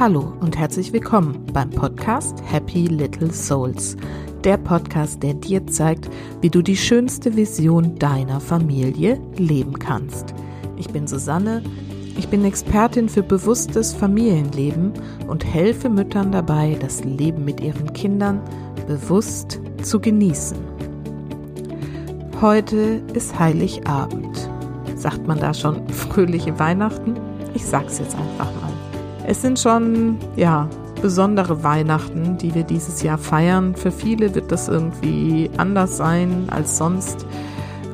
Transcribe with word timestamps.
Hallo 0.00 0.32
und 0.40 0.58
herzlich 0.58 0.92
willkommen 0.92 1.46
beim 1.52 1.70
Podcast 1.70 2.42
Happy 2.50 2.88
Little 2.88 3.32
Souls. 3.32 3.96
Der 4.42 4.56
Podcast, 4.56 5.22
der 5.22 5.34
dir 5.34 5.64
zeigt, 5.68 6.10
wie 6.40 6.50
du 6.50 6.62
die 6.62 6.76
schönste 6.76 7.36
Vision 7.36 7.96
deiner 8.00 8.40
Familie 8.40 9.20
leben 9.36 9.78
kannst. 9.78 10.34
Ich 10.76 10.88
bin 10.88 11.06
Susanne, 11.06 11.62
ich 12.18 12.26
bin 12.26 12.44
Expertin 12.44 13.08
für 13.08 13.22
bewusstes 13.22 13.94
Familienleben 13.94 14.92
und 15.28 15.44
helfe 15.44 15.88
Müttern 15.88 16.32
dabei, 16.32 16.76
das 16.80 17.04
Leben 17.04 17.44
mit 17.44 17.60
ihren 17.60 17.92
Kindern 17.92 18.40
bewusst 18.88 19.60
zu 19.82 20.00
genießen. 20.00 20.58
Heute 22.40 23.00
ist 23.14 23.38
Heiligabend. 23.38 24.50
Sagt 24.96 25.24
man 25.28 25.38
da 25.38 25.54
schon 25.54 25.88
fröhliche 25.88 26.58
Weihnachten? 26.58 27.14
Ich 27.54 27.64
sag's 27.64 28.00
jetzt 28.00 28.16
einfach 28.16 28.52
mal. 28.60 28.63
Es 29.26 29.40
sind 29.40 29.58
schon, 29.58 30.18
ja, 30.36 30.68
besondere 31.00 31.62
Weihnachten, 31.62 32.36
die 32.38 32.54
wir 32.54 32.62
dieses 32.62 33.02
Jahr 33.02 33.18
feiern. 33.18 33.74
Für 33.74 33.90
viele 33.90 34.34
wird 34.34 34.52
das 34.52 34.68
irgendwie 34.68 35.50
anders 35.56 35.96
sein 35.96 36.46
als 36.50 36.76
sonst. 36.76 37.26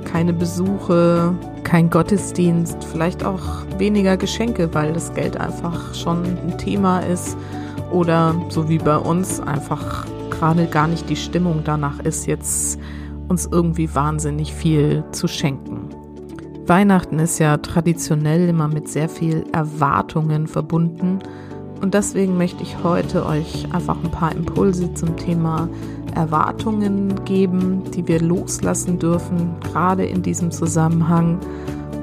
Keine 0.04 0.32
Besuche, 0.32 1.34
kein 1.62 1.88
Gottesdienst, 1.88 2.84
vielleicht 2.84 3.24
auch 3.24 3.64
weniger 3.78 4.16
Geschenke, 4.16 4.74
weil 4.74 4.92
das 4.92 5.14
Geld 5.14 5.36
einfach 5.36 5.94
schon 5.94 6.24
ein 6.24 6.58
Thema 6.58 7.00
ist. 7.00 7.36
Oder 7.92 8.34
so 8.48 8.68
wie 8.68 8.78
bei 8.78 8.96
uns 8.96 9.40
einfach 9.40 10.06
gerade 10.30 10.66
gar 10.66 10.88
nicht 10.88 11.08
die 11.08 11.16
Stimmung 11.16 11.62
danach 11.64 12.00
ist, 12.00 12.26
jetzt 12.26 12.78
uns 13.28 13.48
irgendwie 13.50 13.94
wahnsinnig 13.94 14.52
viel 14.52 15.04
zu 15.12 15.28
schenken. 15.28 15.99
Weihnachten 16.70 17.18
ist 17.18 17.40
ja 17.40 17.56
traditionell 17.56 18.48
immer 18.48 18.68
mit 18.68 18.88
sehr 18.88 19.08
viel 19.08 19.44
Erwartungen 19.52 20.46
verbunden 20.46 21.18
und 21.82 21.94
deswegen 21.94 22.38
möchte 22.38 22.62
ich 22.62 22.84
heute 22.84 23.26
euch 23.26 23.66
einfach 23.72 23.96
ein 24.04 24.12
paar 24.12 24.30
Impulse 24.30 24.94
zum 24.94 25.16
Thema 25.16 25.68
Erwartungen 26.14 27.24
geben, 27.24 27.82
die 27.90 28.06
wir 28.06 28.20
loslassen 28.20 29.00
dürfen, 29.00 29.56
gerade 29.64 30.04
in 30.04 30.22
diesem 30.22 30.52
Zusammenhang 30.52 31.40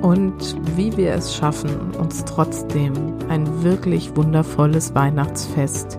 und 0.01 0.57
wie 0.75 0.97
wir 0.97 1.13
es 1.13 1.33
schaffen, 1.33 1.71
uns 1.97 2.25
trotzdem 2.25 2.91
ein 3.29 3.63
wirklich 3.63 4.17
wundervolles 4.17 4.93
Weihnachtsfest 4.93 5.97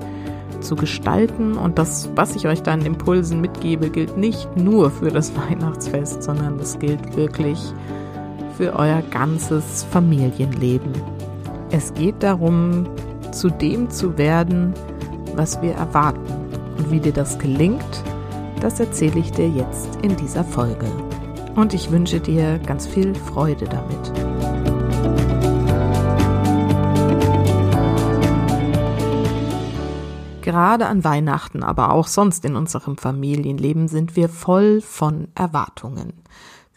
zu 0.60 0.76
gestalten. 0.76 1.56
Und 1.56 1.78
das, 1.78 2.10
was 2.16 2.36
ich 2.36 2.46
euch 2.46 2.62
da 2.62 2.74
in 2.74 2.84
Impulsen 2.84 3.40
mitgebe, 3.40 3.88
gilt 3.88 4.18
nicht 4.18 4.58
nur 4.58 4.90
für 4.90 5.10
das 5.10 5.32
Weihnachtsfest, 5.34 6.22
sondern 6.22 6.58
es 6.60 6.78
gilt 6.78 7.16
wirklich 7.16 7.58
für 7.58 8.07
euer 8.66 9.02
ganzes 9.02 9.84
Familienleben. 9.84 10.92
Es 11.70 11.94
geht 11.94 12.22
darum, 12.22 12.88
zu 13.30 13.50
dem 13.50 13.88
zu 13.88 14.18
werden, 14.18 14.74
was 15.36 15.62
wir 15.62 15.74
erwarten. 15.74 16.32
Und 16.76 16.90
wie 16.90 17.00
dir 17.00 17.12
das 17.12 17.38
gelingt, 17.38 18.02
das 18.60 18.80
erzähle 18.80 19.20
ich 19.20 19.30
dir 19.30 19.48
jetzt 19.48 19.96
in 20.02 20.16
dieser 20.16 20.42
Folge. 20.42 20.86
Und 21.54 21.74
ich 21.74 21.90
wünsche 21.90 22.20
dir 22.20 22.58
ganz 22.58 22.86
viel 22.86 23.14
Freude 23.14 23.66
damit. 23.66 24.12
Gerade 30.42 30.86
an 30.86 31.04
Weihnachten, 31.04 31.62
aber 31.62 31.92
auch 31.92 32.06
sonst 32.06 32.44
in 32.44 32.56
unserem 32.56 32.96
Familienleben 32.96 33.86
sind 33.86 34.16
wir 34.16 34.28
voll 34.28 34.80
von 34.80 35.28
Erwartungen. 35.34 36.14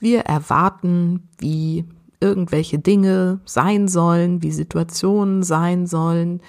Wir 0.01 0.21
erwarten, 0.21 1.29
wie 1.37 1.85
irgendwelche 2.19 2.79
Dinge 2.79 3.39
sein 3.45 3.87
sollen, 3.87 4.41
wie 4.41 4.51
Situationen 4.51 5.43
sein 5.43 5.85
sollen, 5.85 6.41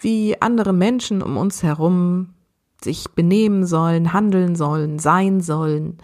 wie 0.00 0.42
andere 0.42 0.72
Menschen 0.72 1.22
um 1.22 1.36
uns 1.36 1.62
herum 1.62 2.34
sich 2.82 3.10
benehmen 3.14 3.66
sollen, 3.66 4.12
handeln 4.12 4.56
sollen, 4.56 4.98
sein 4.98 5.40
sollen. 5.40 5.98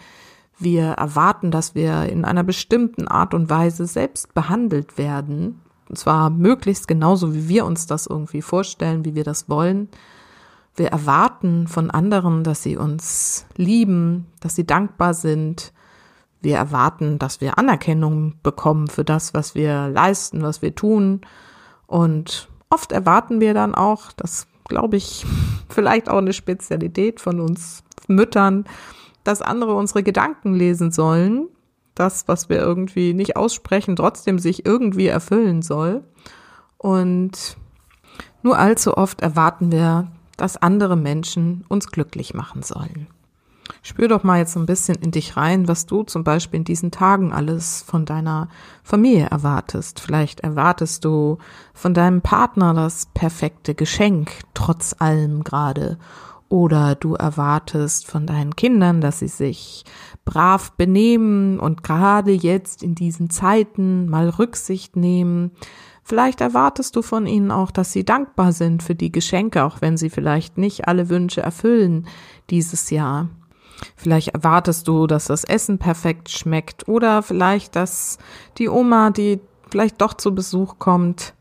Wir 0.57 0.93
erwarten, 0.93 1.51
dass 1.51 1.75
wir 1.75 2.05
in 2.05 2.25
einer 2.25 2.45
bestimmten 2.45 3.09
Art 3.09 3.35
und 3.35 3.51
Weise 3.51 3.87
selbst 3.87 4.33
behandelt 4.33 4.97
werden, 4.97 5.61
und 5.89 5.99
zwar 5.99 6.31
möglichst 6.31 6.87
genauso, 6.87 7.35
wie 7.35 7.49
wir 7.49 7.67
uns 7.67 7.87
das 7.87 8.07
irgendwie 8.07 8.41
vorstellen, 8.41 9.05
wie 9.05 9.17
wir 9.17 9.25
das 9.25 9.49
wollen. 9.49 9.89
Wir 10.77 10.89
erwarten 10.89 11.67
von 11.67 11.91
anderen, 11.91 12.45
dass 12.45 12.63
sie 12.63 12.77
uns 12.77 13.47
lieben, 13.57 14.27
dass 14.41 14.55
sie 14.55 14.65
dankbar 14.65 15.13
sind, 15.13 15.73
wir 16.45 16.57
erwarten, 16.57 17.19
dass 17.19 17.41
wir 17.41 17.59
Anerkennung 17.59 18.35
bekommen 18.43 18.89
für 18.89 19.05
das, 19.05 19.35
was 19.35 19.55
wir 19.55 19.89
leisten, 19.89 20.43
was 20.43 20.63
wir 20.63 20.75
tun. 20.75 21.23
Und 21.87 22.49
oft 22.71 22.93
erwarten 22.93 23.41
wir 23.41 23.55
dann 23.55 23.75
auch, 23.75 24.13
das 24.13 24.47
glaube 24.69 24.97
ich, 24.97 25.27
vielleicht 25.69 26.09
auch 26.09 26.19
eine 26.19 26.33
Spezialität 26.33 27.21
von 27.21 27.41
uns 27.41 27.83
Müttern, 28.07 28.65
dass 29.25 29.43
andere 29.43 29.75
unsere 29.75 30.03
Gedanken 30.03 30.55
lesen 30.55 30.93
sollen. 30.93 31.49
Das, 31.95 32.27
was 32.29 32.49
wir 32.49 32.59
irgendwie 32.59 33.15
nicht 33.15 33.37
aussprechen, 33.37 33.97
trotzdem 33.97 34.39
sich 34.39 34.67
irgendwie 34.67 35.07
erfüllen 35.07 35.63
soll. 35.63 36.03
Und 36.77 37.57
nur 38.43 38.59
allzu 38.59 38.97
oft 38.97 39.23
erwarten 39.23 39.73
wir, 39.73 40.09
dass 40.37 40.57
andere 40.57 40.97
Menschen 40.97 41.65
uns 41.69 41.87
glücklich 41.87 42.35
machen 42.35 42.63
sollen. 42.63 43.07
Spür 43.83 44.09
doch 44.09 44.25
mal 44.25 44.39
jetzt 44.39 44.57
ein 44.57 44.67
bisschen 44.67 44.97
in 44.97 45.11
dich 45.11 45.37
rein, 45.37 45.69
was 45.69 45.87
du 45.87 46.03
zum 46.03 46.25
Beispiel 46.25 46.59
in 46.59 46.65
diesen 46.65 46.91
Tagen 46.91 47.33
alles 47.33 47.83
von 47.87 48.05
deiner 48.05 48.49
Familie 48.83 49.27
erwartest. 49.27 50.01
Vielleicht 50.01 50.41
erwartest 50.41 51.05
du 51.05 51.39
von 51.73 51.95
deinem 51.95 52.21
Partner 52.23 52.75
das 52.75 53.07
perfekte 53.15 53.75
Geschenk, 53.75 54.33
trotz 54.55 54.97
allem 54.99 55.45
gerade. 55.45 55.99
Oder 56.49 56.95
du 56.95 57.15
erwartest 57.15 58.07
von 58.07 58.27
deinen 58.27 58.55
Kindern, 58.55 59.01
dass 59.01 59.19
sie 59.19 59.29
sich 59.29 59.85
brav 60.25 60.73
benehmen 60.73 61.59
und 61.59 61.83
gerade 61.83 62.33
jetzt 62.33 62.83
in 62.83 62.95
diesen 62.95 63.31
Zeiten 63.31 64.09
mal 64.09 64.29
Rücksicht 64.29 64.97
nehmen. 64.97 65.53
Vielleicht 66.03 66.41
erwartest 66.41 66.97
du 66.97 67.03
von 67.03 67.27
ihnen 67.27 67.51
auch, 67.51 67.71
dass 67.71 67.93
sie 67.93 68.05
dankbar 68.05 68.53
sind 68.53 68.83
für 68.83 68.95
die 68.95 69.11
Geschenke, 69.11 69.65
auch 69.65 69.81
wenn 69.81 69.97
sie 69.97 70.11
vielleicht 70.11 70.59
nicht 70.59 70.87
alle 70.87 71.09
Wünsche 71.09 71.41
erfüllen 71.41 72.07
dieses 72.51 72.91
Jahr. 72.91 73.29
Vielleicht 73.97 74.29
erwartest 74.29 74.89
du, 74.89 75.07
dass 75.07 75.27
das 75.27 75.45
Essen 75.45 75.79
perfekt 75.79 76.31
schmeckt 76.31 76.89
oder 76.89 77.23
vielleicht, 77.23 77.77
dass 77.77 78.19
die 78.59 78.69
Oma, 78.69 79.11
die 79.11 79.41
vielleicht 79.71 80.01
doch 80.01 80.15
zu 80.15 80.35
Besuch 80.35 80.79
kommt, 80.79 81.35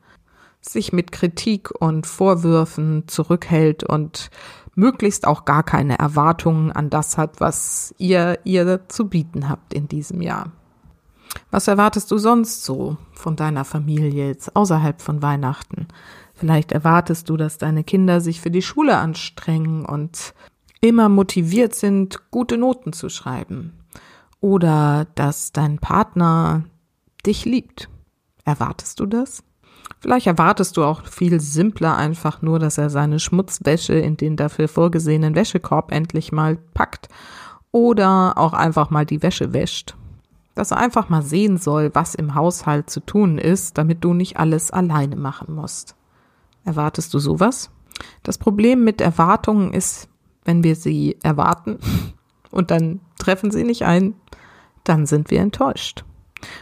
sich 0.61 0.93
mit 0.93 1.11
Kritik 1.11 1.71
und 1.79 2.07
Vorwürfen 2.07 3.07
zurückhält 3.07 3.83
und 3.83 4.29
möglichst 4.75 5.27
auch 5.27 5.45
gar 5.45 5.63
keine 5.63 5.99
Erwartungen 5.99 6.71
an 6.71 6.89
das 6.89 7.17
hat, 7.17 7.39
was 7.39 7.93
ihr 7.97 8.39
ihr 8.43 8.87
zu 8.87 9.07
bieten 9.07 9.49
habt 9.49 9.73
in 9.73 9.87
diesem 9.87 10.21
Jahr. 10.21 10.51
Was 11.51 11.67
erwartest 11.67 12.11
du 12.11 12.17
sonst 12.17 12.63
so 12.63 12.97
von 13.13 13.35
deiner 13.35 13.65
Familie 13.65 14.27
jetzt 14.27 14.55
außerhalb 14.55 15.01
von 15.01 15.21
Weihnachten? 15.21 15.87
Vielleicht 16.33 16.71
erwartest 16.71 17.29
du, 17.29 17.37
dass 17.37 17.57
deine 17.57 17.83
Kinder 17.83 18.21
sich 18.21 18.41
für 18.41 18.51
die 18.51 18.61
Schule 18.61 18.97
anstrengen 18.97 19.85
und 19.85 20.33
immer 20.83 21.07
motiviert 21.07 21.73
sind, 21.73 22.29
gute 22.29 22.57
Noten 22.57 22.91
zu 22.91 23.07
schreiben. 23.07 23.73
Oder 24.41 25.07
dass 25.15 25.53
dein 25.53 25.79
Partner 25.79 26.65
dich 27.25 27.45
liebt. 27.45 27.89
Erwartest 28.43 28.99
du 28.99 29.05
das? 29.05 29.43
Vielleicht 30.01 30.27
erwartest 30.27 30.75
du 30.75 30.83
auch 30.83 31.05
viel 31.05 31.39
simpler 31.39 31.95
einfach 31.95 32.41
nur, 32.41 32.59
dass 32.59 32.77
er 32.77 32.89
seine 32.89 33.19
Schmutzwäsche 33.19 33.93
in 33.93 34.17
den 34.17 34.35
dafür 34.35 34.67
vorgesehenen 34.67 35.35
Wäschekorb 35.35 35.93
endlich 35.93 36.33
mal 36.33 36.57
packt 36.73 37.07
oder 37.71 38.37
auch 38.37 38.51
einfach 38.51 38.89
mal 38.89 39.05
die 39.05 39.23
Wäsche 39.23 39.53
wäscht. 39.53 39.95
Dass 40.53 40.71
er 40.71 40.77
einfach 40.77 41.07
mal 41.07 41.21
sehen 41.21 41.57
soll, 41.57 41.91
was 41.93 42.13
im 42.13 42.35
Haushalt 42.35 42.89
zu 42.89 42.99
tun 42.99 43.37
ist, 43.37 43.77
damit 43.77 44.03
du 44.03 44.13
nicht 44.13 44.35
alles 44.35 44.71
alleine 44.71 45.15
machen 45.15 45.55
musst. 45.55 45.95
Erwartest 46.65 47.13
du 47.13 47.19
sowas? 47.19 47.71
Das 48.23 48.37
Problem 48.37 48.83
mit 48.83 48.99
Erwartungen 48.99 49.73
ist, 49.73 50.09
wenn 50.45 50.63
wir 50.63 50.75
sie 50.75 51.17
erwarten 51.23 51.79
und 52.51 52.71
dann 52.71 52.99
treffen 53.17 53.51
sie 53.51 53.63
nicht 53.63 53.83
ein, 53.83 54.15
dann 54.83 55.05
sind 55.05 55.31
wir 55.31 55.41
enttäuscht. 55.41 56.03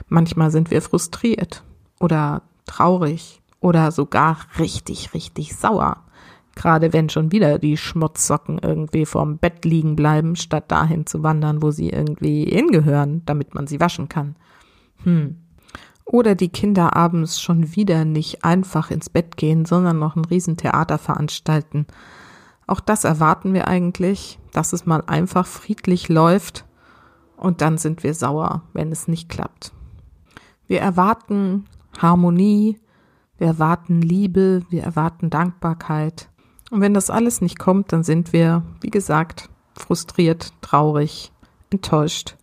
Manchmal 0.08 0.52
sind 0.52 0.72
wir 0.72 0.82
frustriert 0.82 1.64
oder 2.00 2.44
traurig 2.66 3.42
oder 3.60 3.92
sogar 3.92 4.38
richtig, 4.60 5.14
richtig 5.14 5.56
sauer. 5.56 6.04
Gerade 6.56 6.94
wenn 6.94 7.10
schon 7.10 7.32
wieder 7.32 7.60
die 7.60 7.78
Schmutzsocken 7.78 8.60
irgendwie 8.60 9.06
vorm 9.06 9.38
Bett 9.38 9.64
liegen 9.64 9.96
bleiben, 9.96 10.36
statt 10.36 10.66
dahin 10.70 11.06
zu 11.06 11.24
wandern, 11.24 11.62
wo 11.62 11.72
sie 11.72 11.90
irgendwie 11.90 12.46
hingehören, 12.46 13.24
damit 13.26 13.56
man 13.56 13.68
sie 13.68 13.80
waschen 13.80 14.10
kann. 14.10 14.36
Hm. 15.04 15.38
Oder 16.04 16.36
die 16.36 16.50
Kinder 16.50 16.96
abends 16.96 17.40
schon 17.40 17.76
wieder 17.76 18.04
nicht 18.04 18.44
einfach 18.44 18.92
ins 18.92 19.10
Bett 19.10 19.38
gehen, 19.38 19.64
sondern 19.66 19.98
noch 19.98 20.18
ein 20.18 20.26
Riesentheater 20.26 20.98
veranstalten 20.98 21.88
auch 22.72 22.80
das 22.80 23.04
erwarten 23.04 23.54
wir 23.54 23.68
eigentlich, 23.68 24.40
dass 24.54 24.72
es 24.72 24.86
mal 24.86 25.04
einfach 25.06 25.46
friedlich 25.46 26.08
läuft 26.08 26.66
und 27.36 27.62
dann 27.62 27.78
sind 27.78 28.04
wir 28.04 28.14
sauer, 28.14 28.64
wenn 28.72 28.92
es 28.92 29.10
nicht 29.10 29.28
klappt. 29.28 29.74
Wir 30.68 30.80
erwarten 30.80 31.66
Harmonie, 31.98 32.80
wir 33.38 33.48
erwarten 33.48 34.02
Liebe, 34.02 34.64
wir 34.70 34.84
erwarten 34.84 35.30
Dankbarkeit. 35.30 36.30
Und 36.70 36.80
wenn 36.80 36.94
das 36.94 37.10
alles 37.10 37.42
nicht 37.42 37.60
kommt, 37.60 37.92
dann 37.92 38.04
sind 38.04 38.32
wir, 38.32 38.64
wie 38.80 38.90
gesagt, 38.90 39.50
frustriert, 39.78 40.54
traurig, 40.62 41.34
enttäuscht 41.72 42.38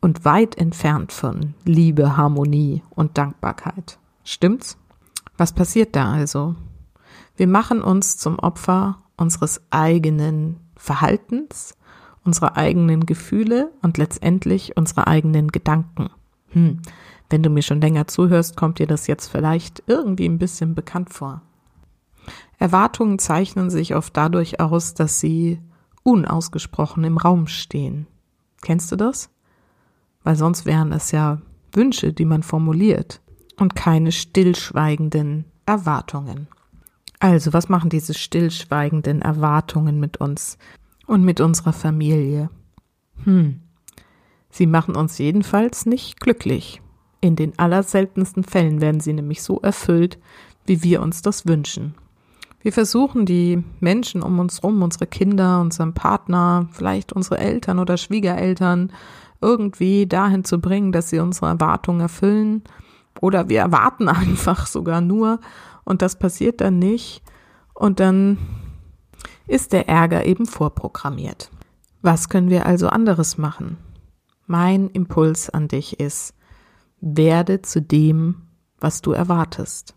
und 0.00 0.24
weit 0.24 0.56
entfernt 0.56 1.10
von 1.12 1.54
Liebe, 1.64 2.16
Harmonie 2.16 2.84
und 2.90 3.18
Dankbarkeit. 3.18 3.98
Stimmt's? 4.22 4.78
Was 5.36 5.52
passiert 5.52 5.96
da 5.96 6.12
also? 6.12 6.54
Wir 7.36 7.48
machen 7.48 7.82
uns 7.82 8.18
zum 8.18 8.38
Opfer 8.38 8.98
unseres 9.18 9.60
eigenen 9.70 10.60
Verhaltens, 10.76 11.74
unserer 12.24 12.56
eigenen 12.56 13.04
Gefühle 13.04 13.72
und 13.82 13.98
letztendlich 13.98 14.76
unserer 14.76 15.06
eigenen 15.06 15.48
Gedanken. 15.48 16.08
Hm. 16.48 16.80
Wenn 17.30 17.42
du 17.42 17.50
mir 17.50 17.62
schon 17.62 17.80
länger 17.82 18.06
zuhörst, 18.06 18.56
kommt 18.56 18.78
dir 18.78 18.86
das 18.86 19.06
jetzt 19.06 19.28
vielleicht 19.28 19.82
irgendwie 19.86 20.26
ein 20.26 20.38
bisschen 20.38 20.74
bekannt 20.74 21.12
vor. 21.12 21.42
Erwartungen 22.58 23.18
zeichnen 23.18 23.70
sich 23.70 23.94
oft 23.94 24.16
dadurch 24.16 24.60
aus, 24.60 24.94
dass 24.94 25.20
sie 25.20 25.60
unausgesprochen 26.02 27.04
im 27.04 27.18
Raum 27.18 27.46
stehen. 27.46 28.06
Kennst 28.62 28.90
du 28.90 28.96
das? 28.96 29.30
Weil 30.24 30.36
sonst 30.36 30.64
wären 30.64 30.92
es 30.92 31.12
ja 31.12 31.40
Wünsche, 31.72 32.12
die 32.12 32.24
man 32.24 32.42
formuliert 32.42 33.20
und 33.58 33.76
keine 33.76 34.12
stillschweigenden 34.12 35.44
Erwartungen. 35.66 36.48
Also, 37.20 37.52
was 37.52 37.68
machen 37.68 37.90
diese 37.90 38.14
stillschweigenden 38.14 39.22
Erwartungen 39.22 39.98
mit 39.98 40.18
uns 40.18 40.56
und 41.06 41.24
mit 41.24 41.40
unserer 41.40 41.72
Familie? 41.72 42.50
Hm. 43.24 43.60
Sie 44.50 44.66
machen 44.66 44.96
uns 44.96 45.18
jedenfalls 45.18 45.84
nicht 45.84 46.20
glücklich. 46.20 46.80
In 47.20 47.34
den 47.34 47.58
allerseltensten 47.58 48.44
Fällen 48.44 48.80
werden 48.80 49.00
sie 49.00 49.12
nämlich 49.12 49.42
so 49.42 49.60
erfüllt, 49.60 50.18
wie 50.66 50.82
wir 50.82 51.02
uns 51.02 51.22
das 51.22 51.46
wünschen. 51.46 51.94
Wir 52.60 52.72
versuchen 52.72 53.26
die 53.26 53.62
Menschen 53.80 54.22
um 54.22 54.38
uns 54.38 54.62
rum, 54.62 54.82
unsere 54.82 55.06
Kinder, 55.06 55.60
unseren 55.60 55.94
Partner, 55.94 56.68
vielleicht 56.72 57.12
unsere 57.12 57.38
Eltern 57.38 57.78
oder 57.78 57.96
Schwiegereltern 57.96 58.92
irgendwie 59.40 60.06
dahin 60.06 60.44
zu 60.44 60.60
bringen, 60.60 60.92
dass 60.92 61.10
sie 61.10 61.20
unsere 61.20 61.46
Erwartungen 61.46 62.00
erfüllen. 62.00 62.62
Oder 63.20 63.48
wir 63.48 63.60
erwarten 63.60 64.08
einfach 64.08 64.66
sogar 64.66 65.00
nur 65.00 65.40
und 65.88 66.02
das 66.02 66.18
passiert 66.18 66.60
dann 66.60 66.78
nicht. 66.78 67.22
Und 67.72 67.98
dann 67.98 68.36
ist 69.46 69.72
der 69.72 69.88
Ärger 69.88 70.26
eben 70.26 70.44
vorprogrammiert. 70.44 71.50
Was 72.02 72.28
können 72.28 72.50
wir 72.50 72.66
also 72.66 72.88
anderes 72.88 73.38
machen? 73.38 73.78
Mein 74.46 74.88
Impuls 74.90 75.48
an 75.48 75.66
dich 75.66 75.98
ist, 75.98 76.34
werde 77.00 77.62
zu 77.62 77.80
dem, 77.80 78.42
was 78.78 79.00
du 79.00 79.12
erwartest. 79.12 79.96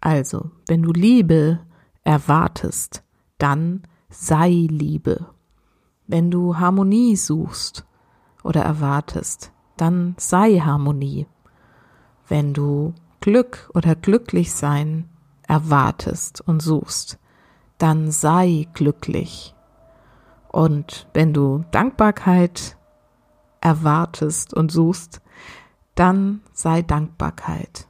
Also, 0.00 0.52
wenn 0.68 0.82
du 0.82 0.92
Liebe 0.92 1.58
erwartest, 2.04 3.02
dann 3.38 3.82
sei 4.08 4.68
Liebe. 4.70 5.26
Wenn 6.06 6.30
du 6.30 6.56
Harmonie 6.56 7.16
suchst 7.16 7.84
oder 8.44 8.62
erwartest, 8.62 9.50
dann 9.76 10.14
sei 10.18 10.60
Harmonie. 10.60 11.26
Wenn 12.28 12.54
du 12.54 12.94
Glück 13.20 13.68
oder 13.74 13.96
glücklich 13.96 14.54
sein 14.54 15.08
erwartest 15.46 16.40
und 16.40 16.60
suchst, 16.60 17.18
dann 17.78 18.10
sei 18.10 18.68
glücklich. 18.74 19.54
Und 20.48 21.06
wenn 21.12 21.32
du 21.32 21.64
Dankbarkeit 21.70 22.76
erwartest 23.60 24.54
und 24.54 24.72
suchst, 24.72 25.20
dann 25.94 26.40
sei 26.52 26.82
Dankbarkeit. 26.82 27.88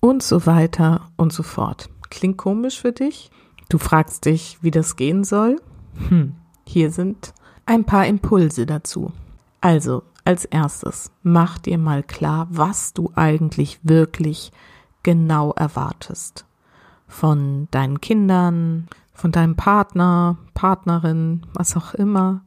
Und 0.00 0.22
so 0.22 0.44
weiter 0.46 1.08
und 1.16 1.32
so 1.32 1.42
fort. 1.42 1.88
Klingt 2.10 2.36
komisch 2.36 2.80
für 2.80 2.92
dich? 2.92 3.30
Du 3.68 3.78
fragst 3.78 4.26
dich, 4.26 4.58
wie 4.60 4.70
das 4.70 4.96
gehen 4.96 5.24
soll? 5.24 5.60
Hm, 6.08 6.34
hier 6.66 6.90
sind 6.90 7.32
ein 7.66 7.84
paar 7.84 8.06
Impulse 8.06 8.66
dazu. 8.66 9.12
Also, 9.60 10.02
als 10.24 10.44
erstes, 10.44 11.10
mach 11.22 11.58
dir 11.58 11.78
mal 11.78 12.02
klar, 12.02 12.46
was 12.50 12.92
du 12.92 13.12
eigentlich 13.14 13.80
wirklich 13.82 14.52
genau 15.02 15.52
erwartest. 15.52 16.44
Von 17.14 17.68
deinen 17.70 18.00
Kindern, 18.00 18.88
von 19.12 19.30
deinem 19.30 19.54
Partner, 19.54 20.36
Partnerin, 20.52 21.46
was 21.54 21.76
auch 21.76 21.94
immer. 21.94 22.40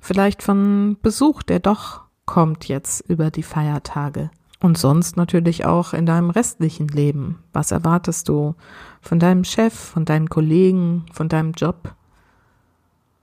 Vielleicht 0.00 0.40
von 0.40 0.96
Besuch, 1.02 1.42
der 1.42 1.58
doch 1.58 2.02
kommt 2.24 2.68
jetzt 2.68 3.00
über 3.10 3.32
die 3.32 3.42
Feiertage. 3.42 4.30
Und 4.60 4.78
sonst 4.78 5.16
natürlich 5.16 5.66
auch 5.66 5.94
in 5.94 6.06
deinem 6.06 6.30
restlichen 6.30 6.86
Leben. 6.86 7.40
Was 7.52 7.72
erwartest 7.72 8.28
du 8.28 8.54
von 9.02 9.18
deinem 9.18 9.42
Chef, 9.42 9.74
von 9.74 10.04
deinen 10.04 10.28
Kollegen, 10.28 11.06
von 11.12 11.28
deinem 11.28 11.50
Job? 11.50 11.96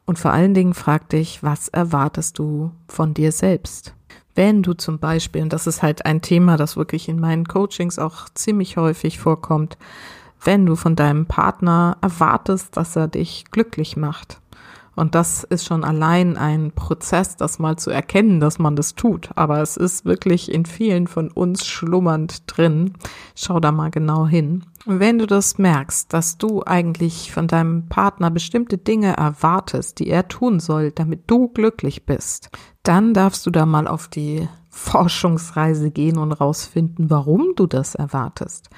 Und 0.05 0.19
vor 0.19 0.33
allen 0.33 0.53
Dingen 0.53 0.73
frag 0.73 1.07
dich, 1.07 1.41
was 1.41 1.69
erwartest 1.69 2.38
du 2.38 2.71
von 2.89 3.13
dir 3.13 3.31
selbst? 3.31 3.95
Wenn 4.35 4.61
du 4.61 4.73
zum 4.73 4.99
Beispiel, 4.99 5.41
und 5.41 5.53
das 5.53 5.67
ist 5.67 5.81
halt 5.81 6.05
ein 6.05 6.21
Thema, 6.21 6.57
das 6.57 6.75
wirklich 6.75 7.07
in 7.07 7.19
meinen 7.19 7.45
Coachings 7.45 7.97
auch 7.97 8.27
ziemlich 8.33 8.75
häufig 8.75 9.19
vorkommt, 9.19 9.77
wenn 10.43 10.65
du 10.65 10.75
von 10.75 10.95
deinem 10.95 11.25
Partner 11.25 11.97
erwartest, 12.01 12.75
dass 12.77 12.95
er 12.95 13.07
dich 13.07 13.45
glücklich 13.51 13.97
macht, 13.97 14.41
und 14.95 15.15
das 15.15 15.43
ist 15.45 15.65
schon 15.65 15.85
allein 15.85 16.38
ein 16.38 16.71
Prozess, 16.73 17.38
das 17.38 17.59
mal 17.59 17.77
zu 17.77 17.91
erkennen, 17.91 18.39
dass 18.41 18.59
man 18.59 18.75
das 18.75 18.93
tut. 18.93 19.29
Aber 19.35 19.61
es 19.61 19.77
ist 19.77 20.05
wirklich 20.05 20.51
in 20.51 20.65
vielen 20.65 21.07
von 21.07 21.31
uns 21.31 21.65
schlummernd 21.65 22.43
drin. 22.45 22.93
Schau 23.33 23.59
da 23.59 23.71
mal 23.71 23.89
genau 23.89 24.27
hin. 24.27 24.65
wenn 24.85 25.19
du 25.19 25.27
das 25.27 25.57
merkst, 25.57 26.11
dass 26.11 26.38
du 26.38 26.63
eigentlich 26.65 27.31
von 27.31 27.47
deinem 27.47 27.88
Partner 27.88 28.31
bestimmte 28.31 28.77
Dinge 28.77 29.15
erwartest, 29.15 29.99
die 29.99 30.09
er 30.09 30.27
tun 30.27 30.59
soll, 30.59 30.91
damit 30.91 31.23
du 31.27 31.47
glücklich 31.47 32.05
bist, 32.05 32.49
dann 32.83 33.13
darfst 33.13 33.45
du 33.45 33.51
da 33.51 33.65
mal 33.65 33.88
auf 33.88 34.07
die 34.07 34.49
Forschungsreise 34.69 35.91
gehen 35.91 36.17
und 36.17 36.31
rausfinden, 36.31 37.09
warum 37.09 37.53
du 37.55 37.67
das 37.67 37.95
erwartest. 37.95 38.69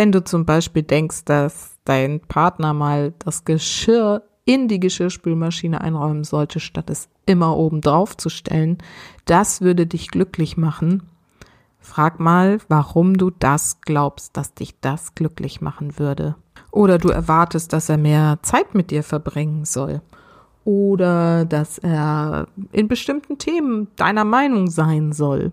Wenn 0.00 0.12
du 0.12 0.24
zum 0.24 0.46
Beispiel 0.46 0.82
denkst, 0.82 1.26
dass 1.26 1.76
dein 1.84 2.20
Partner 2.20 2.72
mal 2.72 3.12
das 3.18 3.44
Geschirr 3.44 4.22
in 4.46 4.66
die 4.66 4.80
Geschirrspülmaschine 4.80 5.82
einräumen 5.82 6.24
sollte, 6.24 6.58
statt 6.58 6.88
es 6.88 7.10
immer 7.26 7.54
oben 7.58 7.82
drauf 7.82 8.16
zu 8.16 8.30
stellen, 8.30 8.78
das 9.26 9.60
würde 9.60 9.86
dich 9.86 10.08
glücklich 10.08 10.56
machen. 10.56 11.02
Frag 11.80 12.18
mal, 12.18 12.60
warum 12.68 13.18
du 13.18 13.28
das 13.28 13.82
glaubst, 13.82 14.38
dass 14.38 14.54
dich 14.54 14.80
das 14.80 15.14
glücklich 15.14 15.60
machen 15.60 15.98
würde. 15.98 16.34
Oder 16.70 16.96
du 16.96 17.10
erwartest, 17.10 17.74
dass 17.74 17.90
er 17.90 17.98
mehr 17.98 18.38
Zeit 18.40 18.74
mit 18.74 18.90
dir 18.90 19.02
verbringen 19.02 19.66
soll. 19.66 20.00
Oder 20.64 21.44
dass 21.44 21.76
er 21.76 22.46
in 22.72 22.88
bestimmten 22.88 23.36
Themen 23.36 23.88
deiner 23.96 24.24
Meinung 24.24 24.68
sein 24.68 25.12
soll. 25.12 25.52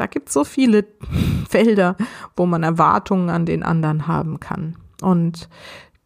Da 0.00 0.06
gibt 0.06 0.28
es 0.28 0.32
so 0.32 0.44
viele 0.44 0.86
Felder, 1.50 1.94
wo 2.34 2.46
man 2.46 2.62
Erwartungen 2.62 3.28
an 3.28 3.44
den 3.44 3.62
anderen 3.62 4.06
haben 4.06 4.40
kann. 4.40 4.76
Und 5.02 5.50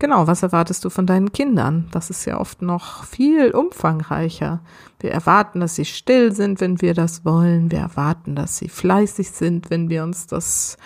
Genau, 0.00 0.26
was 0.26 0.42
erwartest 0.42 0.84
du 0.84 0.90
von 0.90 1.06
deinen 1.06 1.30
Kindern? 1.30 1.86
Das 1.92 2.10
ist 2.10 2.24
ja 2.24 2.40
oft 2.40 2.60
noch 2.60 3.04
viel 3.04 3.52
umfangreicher. 3.52 4.60
Wir 4.98 5.12
erwarten, 5.12 5.60
dass 5.60 5.76
sie 5.76 5.84
still 5.84 6.32
sind, 6.32 6.60
wenn 6.60 6.82
wir 6.82 6.92
das 6.92 7.24
wollen. 7.24 7.70
Wir 7.70 7.78
erwarten, 7.78 8.34
dass 8.34 8.58
sie 8.58 8.68
fleißig 8.68 9.30
sind, 9.30 9.70
wenn 9.70 9.88
wir 9.88 10.02
uns 10.02 10.26
das 10.26 10.76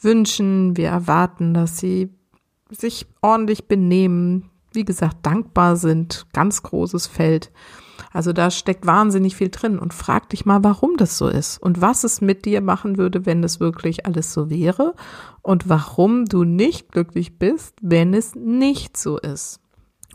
wünschen. 0.00 0.76
Wir 0.76 0.88
erwarten, 0.88 1.54
dass 1.54 1.78
sie 1.78 2.12
sich 2.68 3.06
ordentlich 3.22 3.68
benehmen. 3.68 4.50
Wie 4.72 4.84
gesagt, 4.84 5.18
dankbar 5.22 5.76
sind. 5.76 6.26
Ganz 6.32 6.64
großes 6.64 7.06
Feld. 7.06 7.52
Also 8.16 8.32
da 8.32 8.50
steckt 8.50 8.86
wahnsinnig 8.86 9.36
viel 9.36 9.50
drin 9.50 9.78
und 9.78 9.92
frag 9.92 10.30
dich 10.30 10.46
mal, 10.46 10.64
warum 10.64 10.96
das 10.96 11.18
so 11.18 11.28
ist 11.28 11.58
und 11.58 11.82
was 11.82 12.02
es 12.02 12.22
mit 12.22 12.46
dir 12.46 12.62
machen 12.62 12.96
würde, 12.96 13.26
wenn 13.26 13.44
es 13.44 13.60
wirklich 13.60 14.06
alles 14.06 14.32
so 14.32 14.48
wäre 14.48 14.94
und 15.42 15.68
warum 15.68 16.24
du 16.24 16.42
nicht 16.42 16.90
glücklich 16.90 17.38
bist, 17.38 17.74
wenn 17.82 18.14
es 18.14 18.34
nicht 18.34 18.96
so 18.96 19.18
ist. 19.18 19.60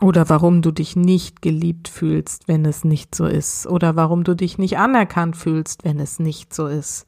Oder 0.00 0.28
warum 0.28 0.62
du 0.62 0.72
dich 0.72 0.96
nicht 0.96 1.42
geliebt 1.42 1.86
fühlst, 1.86 2.48
wenn 2.48 2.64
es 2.64 2.82
nicht 2.82 3.14
so 3.14 3.26
ist. 3.26 3.68
Oder 3.68 3.94
warum 3.94 4.24
du 4.24 4.34
dich 4.34 4.58
nicht 4.58 4.78
anerkannt 4.78 5.36
fühlst, 5.36 5.84
wenn 5.84 6.00
es 6.00 6.18
nicht 6.18 6.52
so 6.52 6.66
ist. 6.66 7.06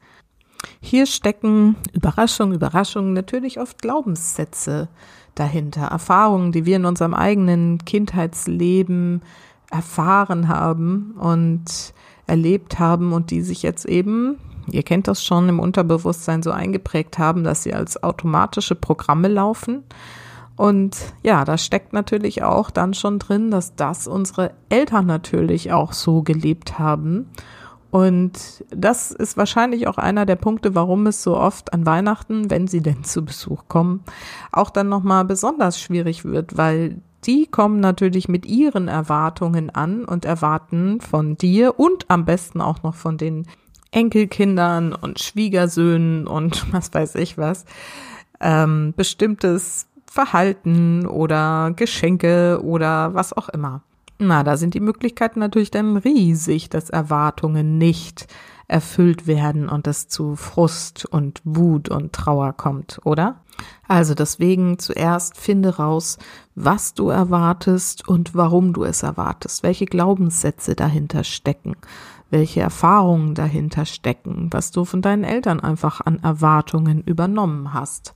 Hier 0.79 1.07
stecken 1.07 1.75
Überraschung, 1.91 2.53
Überraschung 2.53 3.11
natürlich 3.11 3.59
oft 3.59 3.81
Glaubenssätze 3.81 4.87
dahinter, 5.35 5.87
Erfahrungen, 5.87 6.53
die 6.53 6.65
wir 6.65 6.77
in 6.77 6.85
unserem 6.85 7.13
eigenen 7.13 7.79
Kindheitsleben 7.79 9.23
erfahren 9.75 10.47
haben 10.47 11.15
und 11.19 11.93
erlebt 12.27 12.79
haben 12.79 13.11
und 13.11 13.29
die 13.29 13.41
sich 13.41 13.61
jetzt 13.61 13.85
eben, 13.85 14.37
ihr 14.71 14.83
kennt 14.83 15.07
das 15.07 15.23
schon, 15.23 15.49
im 15.49 15.59
Unterbewusstsein 15.59 16.41
so 16.41 16.51
eingeprägt 16.51 17.17
haben, 17.19 17.43
dass 17.43 17.63
sie 17.63 17.73
als 17.73 18.01
automatische 18.01 18.75
Programme 18.75 19.27
laufen. 19.27 19.83
Und 20.55 20.95
ja, 21.21 21.43
da 21.43 21.57
steckt 21.57 21.91
natürlich 21.91 22.41
auch 22.43 22.71
dann 22.71 22.93
schon 22.93 23.19
drin, 23.19 23.51
dass 23.51 23.75
das 23.75 24.07
unsere 24.07 24.51
Eltern 24.69 25.05
natürlich 25.05 25.73
auch 25.73 25.91
so 25.91 26.23
gelebt 26.23 26.79
haben 26.79 27.29
Und 27.95 28.65
das 28.71 29.11
ist 29.11 29.37
wahrscheinlich 29.37 29.87
auch 29.87 29.97
einer 29.97 30.25
der 30.25 30.35
Punkte, 30.35 30.75
warum 30.75 31.07
es 31.07 31.23
so 31.23 31.37
oft 31.37 31.71
an 31.71 31.85
Weihnachten, 31.85 32.49
wenn 32.49 32.67
sie 32.67 32.81
denn 32.81 33.05
zu 33.05 33.23
Besuch 33.23 33.69
kommen, 33.69 34.03
auch 34.51 34.69
dann 34.69 34.89
nochmal 34.89 35.23
besonders 35.23 35.79
schwierig 35.79 36.25
wird, 36.25 36.57
weil 36.57 36.97
die 37.25 37.47
kommen 37.47 37.79
natürlich 37.79 38.27
mit 38.27 38.45
ihren 38.45 38.87
Erwartungen 38.87 39.69
an 39.69 40.05
und 40.05 40.25
erwarten 40.25 41.01
von 41.01 41.37
dir 41.37 41.79
und 41.79 42.05
am 42.09 42.25
besten 42.25 42.61
auch 42.61 42.83
noch 42.83 42.95
von 42.95 43.17
den 43.17 43.45
Enkelkindern 43.91 44.93
und 44.93 45.19
Schwiegersöhnen 45.19 46.27
und 46.27 46.65
was 46.73 46.93
weiß 46.93 47.15
ich 47.15 47.37
was, 47.37 47.65
ähm, 48.39 48.93
bestimmtes 48.95 49.87
Verhalten 50.05 51.07
oder 51.07 51.73
Geschenke 51.75 52.61
oder 52.63 53.13
was 53.13 53.33
auch 53.33 53.49
immer. 53.49 53.81
Na, 54.17 54.43
da 54.43 54.55
sind 54.55 54.73
die 54.73 54.79
Möglichkeiten 54.79 55.39
natürlich 55.39 55.71
dann 55.71 55.97
riesig, 55.97 56.69
dass 56.69 56.89
Erwartungen 56.89 57.77
nicht 57.77 58.27
erfüllt 58.67 59.27
werden 59.27 59.69
und 59.69 59.87
es 59.87 60.07
zu 60.07 60.35
Frust 60.35 61.05
und 61.05 61.41
Wut 61.43 61.89
und 61.89 62.13
Trauer 62.13 62.53
kommt, 62.53 62.99
oder? 63.03 63.41
Also 63.87 64.15
deswegen 64.15 64.79
zuerst 64.79 65.37
finde 65.37 65.77
raus, 65.77 66.17
was 66.55 66.93
du 66.93 67.09
erwartest 67.09 68.07
und 68.07 68.33
warum 68.33 68.73
du 68.73 68.83
es 68.83 69.03
erwartest, 69.03 69.63
welche 69.63 69.85
Glaubenssätze 69.85 70.75
dahinter 70.75 71.23
stecken, 71.23 71.75
welche 72.29 72.61
Erfahrungen 72.61 73.35
dahinter 73.35 73.85
stecken, 73.85 74.49
was 74.51 74.71
du 74.71 74.85
von 74.85 75.01
deinen 75.01 75.23
Eltern 75.23 75.59
einfach 75.59 76.01
an 76.01 76.19
Erwartungen 76.19 77.03
übernommen 77.03 77.73
hast. 77.73 78.15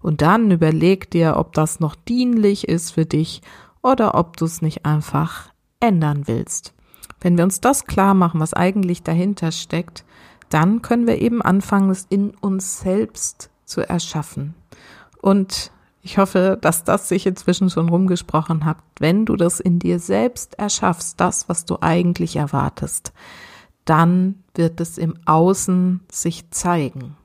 Und 0.00 0.22
dann 0.22 0.50
überleg 0.50 1.10
dir, 1.10 1.36
ob 1.36 1.52
das 1.52 1.80
noch 1.80 1.94
dienlich 1.94 2.68
ist 2.68 2.92
für 2.92 3.06
dich 3.06 3.42
oder 3.82 4.14
ob 4.14 4.36
du 4.36 4.46
es 4.46 4.62
nicht 4.62 4.84
einfach 4.86 5.52
ändern 5.80 6.22
willst. 6.26 6.74
Wenn 7.20 7.36
wir 7.36 7.44
uns 7.44 7.60
das 7.60 7.86
klar 7.86 8.14
machen, 8.14 8.40
was 8.40 8.54
eigentlich 8.54 9.02
dahinter 9.02 9.52
steckt, 9.52 10.04
dann 10.48 10.82
können 10.82 11.06
wir 11.06 11.20
eben 11.20 11.40
anfangen, 11.40 11.90
es 11.90 12.06
in 12.08 12.30
uns 12.30 12.80
selbst 12.80 13.51
zu 13.72 13.88
erschaffen. 13.88 14.54
Und 15.20 15.70
ich 16.02 16.18
hoffe, 16.18 16.58
dass 16.60 16.84
das 16.84 17.08
sich 17.08 17.26
inzwischen 17.26 17.70
schon 17.70 17.88
rumgesprochen 17.88 18.64
hat. 18.64 18.78
Wenn 18.98 19.24
du 19.24 19.36
das 19.36 19.60
in 19.60 19.78
dir 19.78 19.98
selbst 19.98 20.58
erschaffst, 20.58 21.20
das, 21.20 21.48
was 21.48 21.64
du 21.64 21.78
eigentlich 21.80 22.36
erwartest, 22.36 23.12
dann 23.84 24.42
wird 24.54 24.80
es 24.80 24.98
im 24.98 25.14
Außen 25.26 26.00
sich 26.10 26.50
zeigen. 26.50 27.16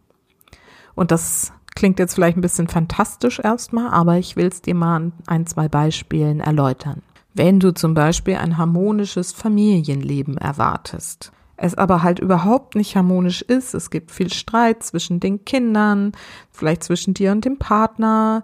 Und 0.95 1.11
das 1.11 1.51
Klingt 1.77 1.99
jetzt 1.99 2.15
vielleicht 2.15 2.35
ein 2.35 2.41
bisschen 2.41 2.67
fantastisch 2.67 3.37
erstmal, 3.37 3.89
aber 3.91 4.17
ich 4.17 4.35
will 4.35 4.47
es 4.47 4.63
dir 4.63 4.73
mal 4.73 4.95
an 4.95 5.13
ein, 5.27 5.45
zwei 5.45 5.67
Beispielen 5.67 6.39
erläutern. 6.39 7.03
Wenn 7.35 7.59
du 7.59 7.71
zum 7.71 7.93
Beispiel 7.93 8.37
ein 8.37 8.57
harmonisches 8.57 9.31
Familienleben 9.31 10.37
erwartest, 10.37 11.31
es 11.57 11.75
aber 11.75 12.03
halt 12.03 12.19
überhaupt 12.19 12.75
nicht 12.75 12.95
harmonisch 12.95 13.41
ist, 13.41 13.73
es 13.73 13.89
gibt 13.89 14.11
viel 14.11 14.31
Streit 14.31 14.83
zwischen 14.83 15.19
den 15.19 15.43
Kindern, 15.43 16.13
vielleicht 16.51 16.83
zwischen 16.83 17.13
dir 17.13 17.31
und 17.31 17.45
dem 17.45 17.57
Partner, 17.57 18.43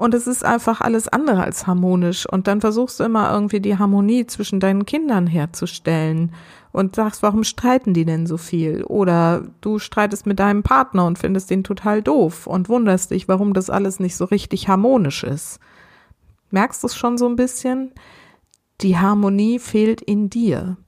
und 0.00 0.14
es 0.14 0.26
ist 0.26 0.46
einfach 0.46 0.80
alles 0.80 1.08
andere 1.08 1.42
als 1.42 1.66
harmonisch. 1.66 2.24
Und 2.24 2.46
dann 2.46 2.62
versuchst 2.62 2.98
du 2.98 3.04
immer 3.04 3.30
irgendwie 3.30 3.60
die 3.60 3.76
Harmonie 3.76 4.26
zwischen 4.26 4.58
deinen 4.58 4.86
Kindern 4.86 5.26
herzustellen 5.26 6.32
und 6.72 6.96
sagst, 6.96 7.22
warum 7.22 7.44
streiten 7.44 7.92
die 7.92 8.06
denn 8.06 8.26
so 8.26 8.38
viel? 8.38 8.82
Oder 8.84 9.42
du 9.60 9.78
streitest 9.78 10.24
mit 10.24 10.38
deinem 10.38 10.62
Partner 10.62 11.04
und 11.04 11.18
findest 11.18 11.50
den 11.50 11.64
total 11.64 12.00
doof 12.00 12.46
und 12.46 12.70
wunderst 12.70 13.10
dich, 13.10 13.28
warum 13.28 13.52
das 13.52 13.68
alles 13.68 14.00
nicht 14.00 14.16
so 14.16 14.24
richtig 14.24 14.68
harmonisch 14.68 15.22
ist. 15.22 15.60
Merkst 16.50 16.82
du 16.82 16.86
es 16.86 16.96
schon 16.96 17.18
so 17.18 17.28
ein 17.28 17.36
bisschen? 17.36 17.92
Die 18.80 18.96
Harmonie 18.96 19.58
fehlt 19.58 20.00
in 20.00 20.30
dir. 20.30 20.78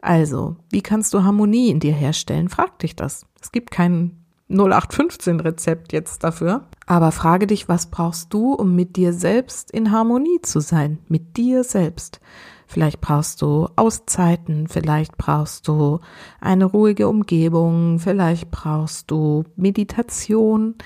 Also, 0.00 0.56
wie 0.70 0.82
kannst 0.82 1.12
du 1.14 1.22
Harmonie 1.22 1.70
in 1.70 1.80
dir 1.80 1.92
herstellen? 1.92 2.48
Frag 2.48 2.78
dich 2.78 2.96
das. 2.96 3.26
Es 3.40 3.52
gibt 3.52 3.70
keinen 3.70 4.24
0815 4.48 5.40
Rezept 5.40 5.92
jetzt 5.92 6.24
dafür. 6.24 6.66
Aber 6.86 7.12
frage 7.12 7.46
dich, 7.46 7.68
was 7.68 7.86
brauchst 7.86 8.32
du, 8.34 8.52
um 8.52 8.74
mit 8.74 8.96
dir 8.96 9.12
selbst 9.12 9.70
in 9.70 9.92
Harmonie 9.92 10.40
zu 10.42 10.60
sein? 10.60 10.98
Mit 11.08 11.36
dir 11.36 11.62
selbst. 11.62 12.20
Vielleicht 12.66 13.00
brauchst 13.00 13.42
du 13.42 13.68
Auszeiten, 13.76 14.68
vielleicht 14.68 15.16
brauchst 15.18 15.66
du 15.66 15.98
eine 16.40 16.66
ruhige 16.66 17.08
Umgebung, 17.08 17.98
vielleicht 17.98 18.50
brauchst 18.52 19.10
du 19.10 19.42
Meditation 19.56 20.76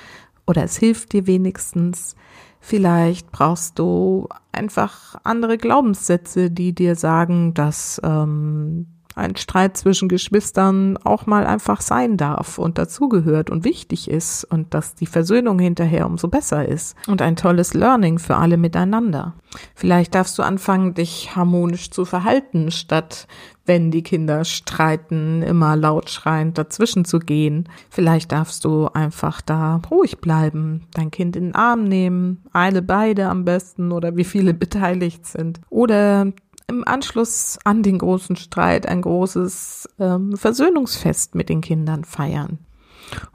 oder 0.47 0.65
es 0.65 0.79
hilft 0.79 1.13
dir 1.13 1.27
wenigstens. 1.27 2.17
Vielleicht 2.59 3.31
brauchst 3.33 3.79
du 3.79 4.29
einfach 4.51 5.17
andere 5.25 5.59
Glaubenssätze, 5.59 6.51
die 6.51 6.75
dir 6.75 6.97
sagen, 6.97 7.53
dass 7.53 8.01
ähm, 8.03 8.87
ein 9.15 9.37
Streit 9.37 9.77
zwischen 9.77 10.09
Geschwistern 10.09 10.97
auch 10.99 11.27
mal 11.27 11.47
einfach 11.47 11.81
sein 11.81 12.17
darf 12.17 12.59
und 12.59 12.79
dazugehört 12.79 13.51
und 13.51 13.65
wichtig 13.65 14.11
ist 14.11 14.45
und 14.45 14.75
dass 14.75 14.95
die 14.95 15.07
Versöhnung 15.07 15.59
hinterher 15.59 16.07
umso 16.07 16.29
besser 16.29 16.67
ist 16.67 16.97
und 17.07 17.23
ein 17.23 17.37
tolles 17.37 17.75
Learning 17.75 18.19
für 18.19 18.37
alle 18.37 18.57
miteinander. 18.57 19.35
Vielleicht 19.75 20.15
darfst 20.15 20.37
du 20.39 20.43
anfangen, 20.43 20.95
dich 20.95 21.37
harmonisch 21.37 21.91
zu 21.91 22.05
verhalten, 22.05 22.71
statt 22.71 23.29
wenn 23.67 23.91
die 23.91 24.03
Kinder 24.03 24.45
streiten, 24.45 25.43
immer 25.43 25.77
laut 25.77 26.11
schreiend 26.11 26.59
dazwischen 26.59 27.05
zu 27.05 27.19
gehen. 27.19 27.69
Vielleicht 27.89 28.33
darfst 28.33 28.65
du 28.65 28.89
einfach 28.89 29.41
da 29.41 29.81
ruhig 29.91 30.19
bleiben, 30.19 30.87
dein 30.93 31.11
Kind 31.11 31.37
in 31.37 31.45
den 31.45 31.55
Arm 31.55 31.85
nehmen, 31.85 32.43
eine 32.53 32.83
beide 32.83 33.29
am 33.29 33.45
besten 33.45 33.93
oder 33.93 34.17
wie 34.17 34.25
viele 34.25 34.53
beteiligt 34.55 35.27
sind. 35.27 35.61
Oder 35.71 36.33
im 36.69 36.87
Anschluss 36.87 37.59
an 37.65 37.83
den 37.83 37.99
großen 37.99 38.37
Streit 38.37 38.87
ein 38.87 39.03
großes 39.03 39.89
ähm, 39.99 40.37
Versöhnungsfest 40.37 41.35
mit 41.35 41.49
den 41.49 41.61
Kindern 41.61 42.05
feiern. 42.05 42.59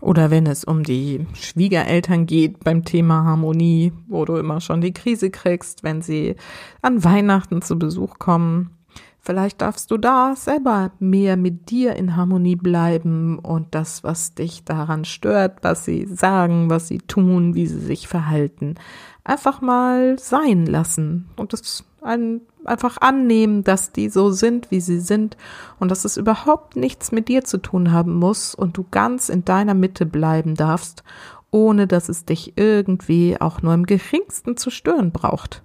Oder 0.02 0.32
wenn 0.32 0.48
es 0.48 0.64
um 0.64 0.84
die 0.84 1.26
Schwiegereltern 1.34 2.26
geht 2.26 2.64
beim 2.64 2.86
Thema 2.86 3.24
Harmonie, 3.24 3.94
wo 4.08 4.26
du 4.26 4.36
immer 4.36 4.62
schon 4.62 4.82
die 4.82 4.94
Krise 4.94 5.30
kriegst, 5.30 5.84
wenn 5.84 6.02
sie 6.02 6.36
an 6.82 7.04
Weihnachten 7.04 7.62
zu 7.62 7.78
Besuch 7.78 8.20
kommen. 8.20 8.72
Vielleicht 9.22 9.62
darfst 9.62 9.92
du 9.92 9.98
da 9.98 10.34
selber 10.36 10.92
mehr 11.00 11.38
mit 11.38 11.70
dir 11.70 11.96
in 11.96 12.16
Harmonie 12.16 12.56
bleiben 12.56 13.38
und 13.38 13.76
das, 13.76 14.04
was 14.04 14.34
dich 14.34 14.64
daran 14.64 15.06
stört, 15.06 15.60
was 15.62 15.86
sie 15.86 16.06
sagen, 16.06 16.70
was 16.70 16.88
sie 16.88 17.00
tun, 17.00 17.54
wie 17.54 17.68
sie 17.68 17.82
sich 17.82 18.08
verhalten, 18.08 18.76
einfach 19.24 19.62
mal 19.62 20.18
sein 20.18 20.66
lassen 20.66 21.30
und 21.36 21.54
das 21.54 21.84
ein, 22.02 22.42
einfach 22.66 22.98
annehmen, 22.98 23.64
dass 23.64 23.92
die 23.92 24.10
so 24.10 24.32
sind, 24.32 24.72
wie 24.72 24.82
sie 24.82 25.00
sind 25.00 25.38
und 25.80 25.90
dass 25.90 26.06
es 26.06 26.18
überhaupt 26.18 26.76
nichts 26.76 27.12
mit 27.12 27.28
dir 27.28 27.44
zu 27.44 27.58
tun 27.58 27.92
haben 27.92 28.16
muss 28.16 28.56
und 28.56 28.78
du 28.78 28.86
ganz 28.90 29.30
in 29.30 29.46
deiner 29.46 29.74
Mitte 29.74 30.06
bleiben 30.06 30.56
darfst, 30.56 31.04
ohne 31.52 31.88
dass 31.88 32.10
es 32.10 32.26
dich 32.26 32.54
irgendwie 32.58 33.40
auch 33.40 33.62
nur 33.62 33.74
im 33.74 33.86
geringsten 33.86 34.58
zu 34.58 34.70
stören 34.70 35.12
braucht. 35.12 35.64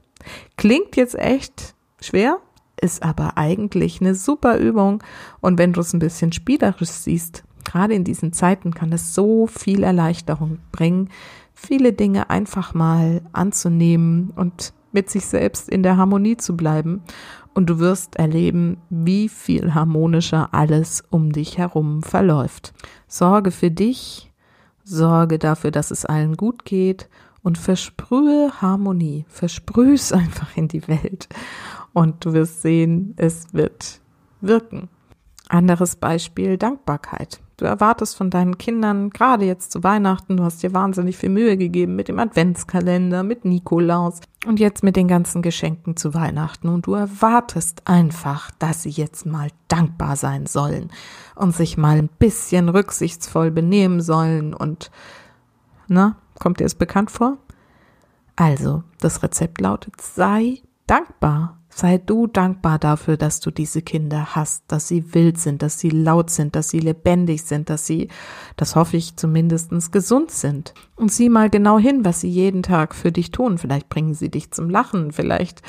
Klingt 0.56 0.96
jetzt 0.96 1.18
echt 1.18 1.74
schwer, 2.00 2.38
ist 2.80 3.02
aber 3.02 3.36
eigentlich 3.36 4.00
eine 4.00 4.14
super 4.14 4.58
Übung 4.58 5.02
und 5.40 5.58
wenn 5.58 5.72
du 5.72 5.80
es 5.80 5.92
ein 5.92 5.98
bisschen 5.98 6.32
spielerisch 6.32 6.90
siehst, 6.90 7.44
gerade 7.64 7.94
in 7.94 8.04
diesen 8.04 8.32
Zeiten 8.32 8.74
kann 8.74 8.92
es 8.92 9.14
so 9.14 9.46
viel 9.46 9.82
Erleichterung 9.82 10.58
bringen, 10.72 11.10
viele 11.54 11.92
Dinge 11.92 12.30
einfach 12.30 12.74
mal 12.74 13.22
anzunehmen 13.32 14.32
und 14.34 14.72
mit 14.94 15.10
sich 15.10 15.26
selbst 15.26 15.68
in 15.68 15.82
der 15.82 15.96
Harmonie 15.96 16.36
zu 16.36 16.56
bleiben. 16.56 17.02
Und 17.52 17.70
du 17.70 17.78
wirst 17.78 18.16
erleben, 18.16 18.78
wie 18.90 19.28
viel 19.28 19.74
harmonischer 19.74 20.48
alles 20.52 21.04
um 21.10 21.32
dich 21.32 21.58
herum 21.58 22.02
verläuft. 22.02 22.72
Sorge 23.06 23.50
für 23.50 23.70
dich, 23.70 24.32
sorge 24.82 25.38
dafür, 25.38 25.70
dass 25.70 25.90
es 25.90 26.04
allen 26.04 26.36
gut 26.36 26.64
geht 26.64 27.08
und 27.42 27.58
versprühe 27.58 28.60
Harmonie. 28.60 29.26
Versprühe 29.28 29.94
es 29.94 30.12
einfach 30.12 30.56
in 30.56 30.68
die 30.68 30.88
Welt. 30.88 31.28
Und 31.92 32.24
du 32.24 32.32
wirst 32.32 32.62
sehen, 32.62 33.14
es 33.16 33.52
wird 33.52 34.00
wirken. 34.40 34.88
Anderes 35.48 35.96
Beispiel, 35.96 36.58
Dankbarkeit. 36.58 37.43
Du 37.56 37.66
erwartest 37.66 38.16
von 38.16 38.30
deinen 38.30 38.58
Kindern, 38.58 39.10
gerade 39.10 39.44
jetzt 39.44 39.70
zu 39.70 39.84
Weihnachten, 39.84 40.36
du 40.36 40.42
hast 40.42 40.62
dir 40.62 40.74
wahnsinnig 40.74 41.16
viel 41.16 41.28
Mühe 41.28 41.56
gegeben 41.56 41.94
mit 41.94 42.08
dem 42.08 42.18
Adventskalender, 42.18 43.22
mit 43.22 43.44
Nikolaus 43.44 44.20
und 44.44 44.58
jetzt 44.58 44.82
mit 44.82 44.96
den 44.96 45.06
ganzen 45.06 45.40
Geschenken 45.40 45.96
zu 45.96 46.14
Weihnachten 46.14 46.68
und 46.68 46.86
du 46.86 46.94
erwartest 46.94 47.82
einfach, 47.86 48.50
dass 48.58 48.82
sie 48.82 48.90
jetzt 48.90 49.24
mal 49.24 49.48
dankbar 49.68 50.16
sein 50.16 50.46
sollen 50.46 50.90
und 51.36 51.54
sich 51.54 51.76
mal 51.76 51.98
ein 51.98 52.10
bisschen 52.18 52.68
rücksichtsvoll 52.68 53.52
benehmen 53.52 54.00
sollen 54.00 54.52
und, 54.52 54.90
na, 55.86 56.16
kommt 56.40 56.58
dir 56.58 56.66
es 56.66 56.74
bekannt 56.74 57.12
vor? 57.12 57.38
Also, 58.34 58.82
das 58.98 59.22
Rezept 59.22 59.60
lautet, 59.60 60.00
sei 60.00 60.60
dankbar. 60.88 61.60
Sei 61.76 61.98
du 61.98 62.28
dankbar 62.28 62.78
dafür, 62.78 63.16
dass 63.16 63.40
du 63.40 63.50
diese 63.50 63.82
Kinder 63.82 64.36
hast, 64.36 64.62
dass 64.68 64.86
sie 64.86 65.12
wild 65.12 65.38
sind, 65.38 65.60
dass 65.60 65.80
sie 65.80 65.90
laut 65.90 66.30
sind, 66.30 66.54
dass 66.54 66.68
sie 66.68 66.78
lebendig 66.78 67.42
sind, 67.42 67.68
dass 67.68 67.84
sie, 67.84 68.10
das 68.56 68.76
hoffe 68.76 68.96
ich 68.96 69.16
zumindestens 69.16 69.90
gesund 69.90 70.30
sind. 70.30 70.72
Und 70.94 71.10
sieh 71.10 71.28
mal 71.28 71.50
genau 71.50 71.76
hin, 71.76 72.04
was 72.04 72.20
sie 72.20 72.28
jeden 72.28 72.62
Tag 72.62 72.94
für 72.94 73.10
dich 73.10 73.32
tun. 73.32 73.58
Vielleicht 73.58 73.88
bringen 73.88 74.14
sie 74.14 74.30
dich 74.30 74.52
zum 74.52 74.70
Lachen, 74.70 75.10
vielleicht 75.10 75.62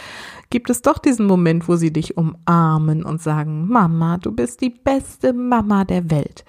gibt 0.51 0.69
es 0.69 0.83
doch 0.83 0.99
diesen 0.99 1.25
Moment, 1.25 1.67
wo 1.67 1.75
sie 1.75 1.91
dich 1.91 2.15
umarmen 2.15 3.03
und 3.03 3.19
sagen, 3.19 3.67
Mama, 3.67 4.19
du 4.19 4.31
bist 4.31 4.61
die 4.61 4.69
beste 4.69 5.33
Mama 5.33 5.85
der 5.85 6.11
Welt. 6.11 6.45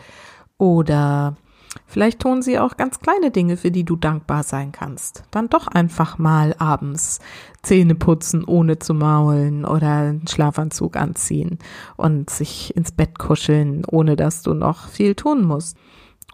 Oder 0.58 1.38
Vielleicht 1.86 2.20
tun 2.20 2.42
sie 2.42 2.58
auch 2.58 2.76
ganz 2.76 3.00
kleine 3.00 3.30
Dinge, 3.30 3.56
für 3.56 3.70
die 3.70 3.84
du 3.84 3.96
dankbar 3.96 4.42
sein 4.42 4.72
kannst. 4.72 5.24
Dann 5.30 5.48
doch 5.48 5.66
einfach 5.66 6.18
mal 6.18 6.54
abends 6.58 7.20
Zähne 7.62 7.94
putzen, 7.94 8.44
ohne 8.44 8.78
zu 8.78 8.94
maulen 8.94 9.64
oder 9.64 9.90
einen 9.90 10.26
Schlafanzug 10.26 10.96
anziehen 10.96 11.58
und 11.96 12.30
sich 12.30 12.74
ins 12.76 12.92
Bett 12.92 13.18
kuscheln, 13.18 13.84
ohne 13.86 14.16
dass 14.16 14.42
du 14.42 14.54
noch 14.54 14.88
viel 14.88 15.14
tun 15.14 15.44
musst. 15.44 15.76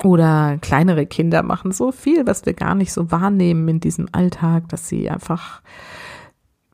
Oder 0.02 0.58
kleinere 0.60 1.06
Kinder 1.06 1.42
machen 1.42 1.72
so 1.72 1.92
viel, 1.92 2.26
was 2.26 2.44
wir 2.46 2.54
gar 2.54 2.74
nicht 2.74 2.92
so 2.92 3.10
wahrnehmen 3.10 3.68
in 3.68 3.80
diesem 3.80 4.08
Alltag, 4.12 4.68
dass 4.68 4.88
sie 4.88 5.08
einfach 5.10 5.62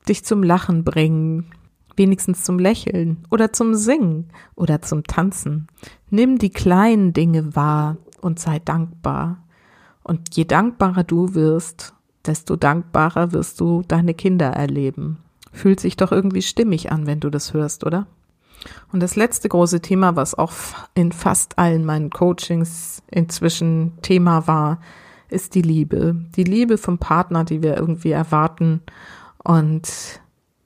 dich 0.09 0.25
zum 0.25 0.43
Lachen 0.43 0.85
bringen, 0.85 1.51
wenigstens 1.97 2.45
zum 2.45 2.59
Lächeln 2.59 3.19
oder 3.31 3.53
zum 3.53 3.75
Singen 3.75 4.29
oder 4.55 4.81
zum 4.81 5.05
Tanzen. 5.05 5.67
Nimm 6.11 6.39
die 6.39 6.51
kleinen 6.51 7.13
Dinge 7.13 7.55
wahr, 7.55 7.97
und 8.21 8.39
sei 8.39 8.59
dankbar. 8.59 9.45
Und 10.03 10.35
je 10.37 10.45
dankbarer 10.45 11.05
du 11.05 11.35
wirst, 11.35 11.95
desto 12.25 12.57
dankbarer 12.57 13.33
wirst 13.33 13.61
du 13.61 13.83
deine 13.87 14.15
Kinder 14.15 14.49
erleben. 14.49 15.19
Fühlt 15.53 15.81
sich 15.81 15.97
doch 15.97 16.13
irgendwie 16.13 16.43
stimmig 16.43 16.93
an, 16.93 17.07
wenn 17.07 17.21
du 17.21 17.31
das 17.31 17.53
hörst, 17.53 17.85
oder? 17.85 18.07
Und 18.93 19.01
das 19.01 19.17
letzte 19.17 19.49
große 19.49 19.81
Thema, 19.81 20.17
was 20.17 20.35
auch 20.35 20.53
in 20.95 21.13
fast 21.13 21.59
allen 21.59 21.85
meinen 21.85 22.11
Coachings 22.11 23.03
inzwischen 23.11 23.93
Thema 24.03 24.47
war, 24.47 24.81
ist 25.31 25.55
die 25.55 25.63
Liebe. 25.63 26.17
Die 26.37 26.45
Liebe 26.45 26.79
vom 26.79 26.99
Partner, 26.99 27.45
die 27.45 27.63
wir 27.63 27.77
irgendwie 27.77 28.13
erwarten 28.13 28.83
und 29.43 30.21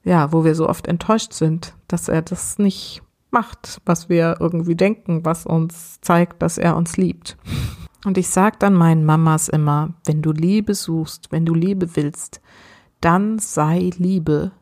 ja, 0.05 0.33
wo 0.33 0.45
wir 0.45 0.55
so 0.55 0.69
oft 0.69 0.87
enttäuscht 0.87 1.33
sind, 1.33 1.75
dass 1.89 2.09
er 2.09 2.23
das 2.23 2.59
nicht 2.59 3.03
macht, 3.33 3.81
was 3.85 4.09
wir 4.09 4.37
irgendwie 4.41 4.77
denken, 4.77 5.25
was 5.25 5.47
uns 5.47 6.01
zeigt, 6.01 6.43
dass 6.43 6.59
er 6.59 6.77
uns 6.77 6.97
liebt. 6.97 7.37
Und 8.05 8.19
ich 8.19 8.29
sage 8.29 8.57
dann 8.59 8.75
meinen 8.75 9.05
Mamas 9.05 9.49
immer, 9.49 9.95
wenn 10.05 10.23
du 10.23 10.33
Liebe 10.33 10.75
suchst, 10.75 11.31
wenn 11.31 11.47
du 11.47 11.55
Liebe 11.55 11.97
willst, 11.97 12.41
dann 13.01 13.39
sei 13.39 13.91
Liebe. 13.97 14.53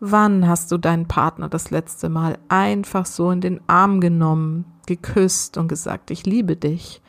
Wann 0.00 0.48
hast 0.48 0.72
du 0.72 0.78
deinen 0.78 1.06
Partner 1.06 1.48
das 1.48 1.70
letzte 1.70 2.08
Mal 2.08 2.38
einfach 2.48 3.06
so 3.06 3.30
in 3.30 3.40
den 3.40 3.60
Arm 3.68 4.00
genommen, 4.00 4.64
geküsst 4.86 5.56
und 5.58 5.68
gesagt, 5.68 6.10
ich 6.10 6.26
liebe 6.26 6.56
dich? 6.56 7.00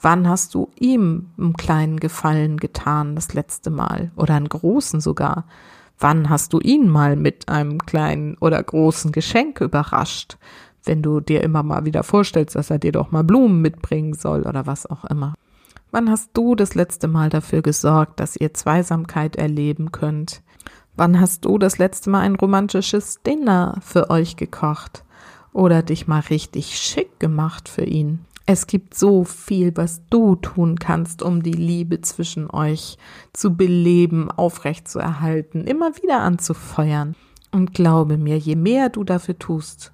Wann 0.00 0.26
hast 0.28 0.54
du 0.54 0.70
ihm 0.80 1.30
einen 1.38 1.52
kleinen 1.52 2.00
Gefallen 2.00 2.56
getan 2.56 3.14
das 3.14 3.34
letzte 3.34 3.70
Mal 3.70 4.10
oder 4.16 4.34
einen 4.34 4.48
großen 4.48 5.00
sogar? 5.00 5.44
Wann 6.02 6.30
hast 6.30 6.52
du 6.52 6.58
ihn 6.58 6.88
mal 6.88 7.14
mit 7.14 7.48
einem 7.48 7.78
kleinen 7.78 8.36
oder 8.38 8.60
großen 8.60 9.12
Geschenk 9.12 9.60
überrascht? 9.60 10.36
Wenn 10.82 11.00
du 11.00 11.20
dir 11.20 11.44
immer 11.44 11.62
mal 11.62 11.84
wieder 11.84 12.02
vorstellst, 12.02 12.56
dass 12.56 12.70
er 12.70 12.80
dir 12.80 12.90
doch 12.90 13.12
mal 13.12 13.22
Blumen 13.22 13.60
mitbringen 13.60 14.12
soll 14.12 14.42
oder 14.42 14.66
was 14.66 14.84
auch 14.84 15.04
immer. 15.04 15.34
Wann 15.92 16.10
hast 16.10 16.30
du 16.34 16.56
das 16.56 16.74
letzte 16.74 17.06
Mal 17.06 17.28
dafür 17.28 17.62
gesorgt, 17.62 18.18
dass 18.18 18.34
ihr 18.34 18.52
Zweisamkeit 18.52 19.36
erleben 19.36 19.92
könnt? 19.92 20.42
Wann 20.96 21.20
hast 21.20 21.44
du 21.44 21.56
das 21.56 21.78
letzte 21.78 22.10
Mal 22.10 22.22
ein 22.22 22.34
romantisches 22.34 23.22
Dinner 23.22 23.78
für 23.80 24.10
euch 24.10 24.34
gekocht? 24.34 25.04
Oder 25.52 25.84
dich 25.84 26.08
mal 26.08 26.18
richtig 26.18 26.78
schick 26.78 27.20
gemacht 27.20 27.68
für 27.68 27.84
ihn? 27.84 28.24
Es 28.44 28.66
gibt 28.66 28.94
so 28.94 29.24
viel, 29.24 29.76
was 29.76 30.02
du 30.10 30.34
tun 30.36 30.78
kannst, 30.78 31.22
um 31.22 31.42
die 31.42 31.52
Liebe 31.52 32.00
zwischen 32.00 32.50
euch 32.50 32.98
zu 33.32 33.56
beleben, 33.56 34.30
aufrechtzuerhalten, 34.30 35.66
immer 35.66 35.96
wieder 35.96 36.20
anzufeuern. 36.20 37.14
Und 37.52 37.74
glaube 37.74 38.16
mir, 38.16 38.38
je 38.38 38.56
mehr 38.56 38.88
du 38.88 39.04
dafür 39.04 39.38
tust, 39.38 39.92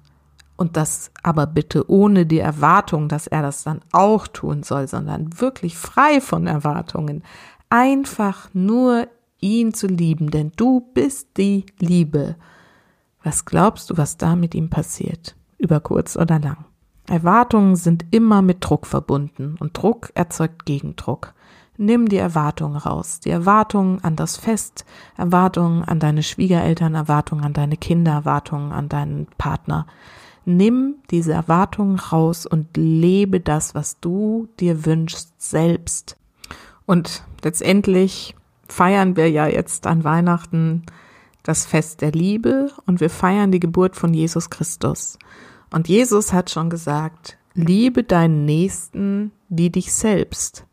und 0.59 0.75
das 0.75 1.11
aber 1.23 1.47
bitte 1.47 1.89
ohne 1.89 2.25
die 2.25 2.39
Erwartung, 2.39 3.07
dass 3.07 3.27
er 3.27 3.41
das 3.41 3.63
dann 3.63 3.79
auch 3.93 4.27
tun 4.27 4.61
soll, 4.61 4.89
sondern 4.89 5.39
wirklich 5.39 5.77
frei 5.77 6.19
von 6.19 6.47
Erwartungen, 6.47 7.23
einfach 7.69 8.49
nur 8.53 9.07
ihn 9.39 9.73
zu 9.73 9.87
lieben, 9.87 10.31
denn 10.31 10.51
du 10.57 10.81
bist 10.93 11.29
die 11.37 11.65
Liebe. 11.79 12.35
Was 13.23 13.45
glaubst 13.45 13.89
du, 13.89 13.97
was 13.97 14.17
da 14.17 14.35
mit 14.35 14.53
ihm 14.53 14.69
passiert? 14.69 15.37
Über 15.57 15.79
kurz 15.79 16.17
oder 16.17 16.39
lang. 16.39 16.65
Erwartungen 17.09 17.75
sind 17.75 18.05
immer 18.11 18.41
mit 18.41 18.57
Druck 18.61 18.85
verbunden 18.85 19.55
und 19.59 19.75
Druck 19.75 20.11
erzeugt 20.13 20.65
Gegendruck. 20.65 21.33
Nimm 21.75 22.07
die 22.07 22.17
Erwartungen 22.17 22.75
raus. 22.75 23.19
Die 23.19 23.29
Erwartungen 23.29 24.03
an 24.03 24.15
das 24.15 24.37
Fest, 24.37 24.85
Erwartungen 25.17 25.83
an 25.83 25.99
deine 25.99 26.23
Schwiegereltern, 26.23 26.93
Erwartungen 26.93 27.43
an 27.43 27.53
deine 27.53 27.77
Kinder, 27.77 28.11
Erwartungen 28.11 28.71
an 28.71 28.89
deinen 28.89 29.27
Partner. 29.37 29.87
Nimm 30.45 30.95
diese 31.09 31.33
Erwartungen 31.33 31.97
raus 31.97 32.45
und 32.45 32.75
lebe 32.75 33.39
das, 33.39 33.75
was 33.75 33.99
du 33.99 34.47
dir 34.59 34.85
wünschst, 34.85 35.41
selbst. 35.41 36.17
Und 36.85 37.23
letztendlich 37.43 38.35
feiern 38.67 39.15
wir 39.15 39.31
ja 39.31 39.47
jetzt 39.47 39.87
an 39.87 40.03
Weihnachten 40.03 40.83
das 41.43 41.65
Fest 41.65 42.01
der 42.01 42.11
Liebe 42.11 42.71
und 42.85 42.99
wir 42.99 43.09
feiern 43.09 43.51
die 43.51 43.59
Geburt 43.59 43.95
von 43.95 44.13
Jesus 44.13 44.49
Christus. 44.49 45.17
Und 45.71 45.87
Jesus 45.87 46.33
hat 46.33 46.49
schon 46.49 46.69
gesagt, 46.69 47.37
liebe 47.53 48.03
deinen 48.03 48.45
Nächsten 48.45 49.31
wie 49.49 49.69
dich 49.69 49.93
selbst. 49.93 50.65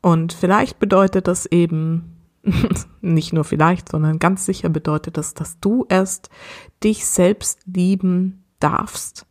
Und 0.00 0.32
vielleicht 0.32 0.78
bedeutet 0.78 1.26
das 1.26 1.46
eben, 1.46 2.16
nicht 3.00 3.32
nur 3.32 3.44
vielleicht, 3.44 3.88
sondern 3.88 4.18
ganz 4.18 4.46
sicher 4.46 4.68
bedeutet 4.68 5.16
das, 5.16 5.34
dass 5.34 5.58
du 5.60 5.84
erst 5.88 6.30
dich 6.84 7.06
selbst 7.06 7.60
lieben 7.66 8.44
darfst, 8.60 9.26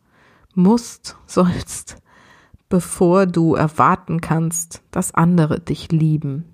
musst, 0.54 1.16
sollst, 1.26 1.96
bevor 2.68 3.26
du 3.26 3.54
erwarten 3.54 4.20
kannst, 4.20 4.82
dass 4.90 5.14
andere 5.14 5.60
dich 5.60 5.90
lieben. 5.92 6.44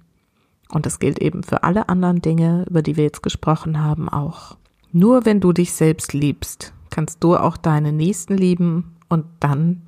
Und 0.71 0.87
das 0.87 0.99
gilt 0.99 1.19
eben 1.19 1.43
für 1.43 1.65
alle 1.65 1.89
anderen 1.89 2.23
Dinge, 2.23 2.65
über 2.69 2.81
die 2.81 2.97
wir 2.97 3.05
jetzt 3.05 3.23
gesprochen 3.23 3.83
haben, 3.83 4.09
auch. 4.09 4.57
Nur 4.91 5.25
wenn 5.25 5.41
du 5.41 5.53
dich 5.53 5.73
selbst 5.73 6.13
liebst, 6.13 6.73
kannst 6.93 7.25
du 7.25 7.37
auch 7.37 7.57
deine 7.57 7.91
Nächsten 7.91 8.37
lieben 8.37 8.97
und 9.09 9.25
dann 9.41 9.83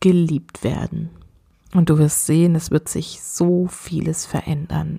geliebt 0.00 0.64
werden. 0.64 1.10
Und 1.74 1.90
du 1.90 1.98
wirst 1.98 2.24
sehen, 2.24 2.54
es 2.54 2.70
wird 2.70 2.88
sich 2.88 3.20
so 3.22 3.66
vieles 3.68 4.24
verändern. 4.24 4.98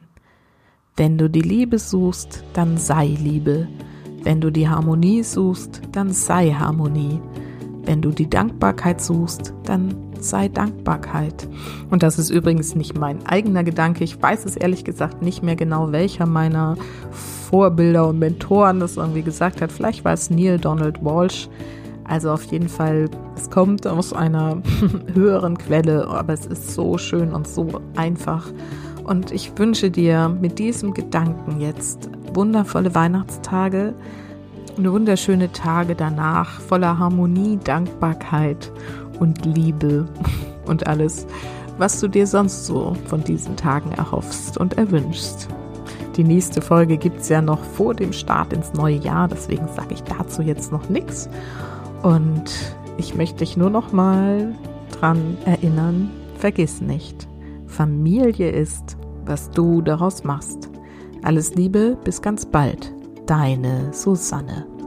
Wenn 0.95 1.17
du 1.17 1.27
die 1.29 1.41
Liebe 1.41 1.79
suchst, 1.79 2.43
dann 2.53 2.77
sei 2.77 3.07
Liebe. 3.07 3.67
Wenn 4.21 4.41
du 4.41 4.51
die 4.51 4.69
Harmonie 4.69 5.23
suchst, 5.23 5.81
dann 5.91 6.11
sei 6.11 6.51
Harmonie. 6.51 7.19
Wenn 7.83 8.01
du 8.01 8.11
die 8.11 8.29
Dankbarkeit 8.29 9.01
suchst, 9.01 9.53
dann 9.63 9.95
sei 10.23 10.47
Dankbarkeit. 10.47 11.47
Und 11.89 12.03
das 12.03 12.19
ist 12.19 12.29
übrigens 12.29 12.75
nicht 12.75 12.97
mein 12.97 13.25
eigener 13.25 13.63
Gedanke. 13.63 14.03
Ich 14.03 14.21
weiß 14.21 14.45
es 14.45 14.55
ehrlich 14.55 14.83
gesagt 14.83 15.21
nicht 15.21 15.43
mehr 15.43 15.55
genau, 15.55 15.91
welcher 15.91 16.25
meiner 16.25 16.75
Vorbilder 17.49 18.07
und 18.07 18.19
Mentoren 18.19 18.79
das 18.79 18.97
irgendwie 18.97 19.23
gesagt 19.23 19.61
hat. 19.61 19.71
Vielleicht 19.71 20.05
war 20.05 20.13
es 20.13 20.29
Neil 20.29 20.59
Donald 20.59 21.03
Walsh. 21.03 21.49
Also 22.03 22.31
auf 22.31 22.43
jeden 22.45 22.69
Fall, 22.69 23.09
es 23.35 23.49
kommt 23.49 23.85
aus 23.85 24.13
einer 24.13 24.61
höheren 25.13 25.57
Quelle, 25.57 26.07
aber 26.07 26.33
es 26.33 26.45
ist 26.45 26.73
so 26.73 26.97
schön 26.97 27.33
und 27.33 27.47
so 27.47 27.81
einfach. 27.95 28.47
Und 29.03 29.31
ich 29.31 29.57
wünsche 29.57 29.91
dir 29.91 30.29
mit 30.29 30.59
diesem 30.59 30.93
Gedanken 30.93 31.61
jetzt 31.61 32.09
wundervolle 32.33 32.93
Weihnachtstage, 32.93 33.93
eine 34.77 34.91
wunderschöne 34.91 35.51
Tage 35.51 35.95
danach, 35.95 36.59
voller 36.61 36.97
Harmonie, 36.97 37.59
Dankbarkeit 37.63 38.71
und 39.19 39.45
Liebe 39.45 40.05
und 40.65 40.87
alles, 40.87 41.27
was 41.77 41.99
du 41.99 42.07
dir 42.07 42.27
sonst 42.27 42.65
so 42.65 42.95
von 43.05 43.23
diesen 43.23 43.55
Tagen 43.55 43.91
erhoffst 43.91 44.57
und 44.57 44.77
erwünschst. 44.77 45.47
Die 46.15 46.23
nächste 46.23 46.61
Folge 46.61 46.97
gibt 46.97 47.21
es 47.21 47.29
ja 47.29 47.41
noch 47.41 47.63
vor 47.63 47.93
dem 47.93 48.11
Start 48.11 48.51
ins 48.51 48.73
neue 48.73 48.97
Jahr, 48.97 49.27
deswegen 49.27 49.67
sage 49.69 49.93
ich 49.93 50.03
dazu 50.03 50.41
jetzt 50.41 50.71
noch 50.71 50.89
nichts. 50.89 51.29
Und 52.03 52.75
ich 52.97 53.15
möchte 53.15 53.37
dich 53.37 53.55
nur 53.55 53.69
noch 53.69 53.93
mal 53.93 54.53
dran 54.99 55.37
erinnern, 55.45 56.09
vergiss 56.37 56.81
nicht, 56.81 57.27
Familie 57.67 58.49
ist, 58.49 58.97
was 59.25 59.49
du 59.51 59.81
daraus 59.81 60.23
machst. 60.23 60.69
Alles 61.23 61.55
Liebe, 61.55 61.97
bis 62.03 62.21
ganz 62.21 62.45
bald. 62.45 62.93
Deine 63.25 63.93
Susanne. 63.93 64.78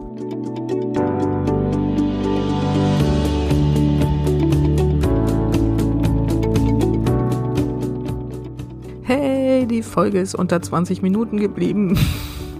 Die 9.72 9.82
Folge 9.82 10.20
ist 10.20 10.34
unter 10.34 10.62
20 10.62 11.02
Minuten 11.02 11.38
geblieben. 11.38 11.98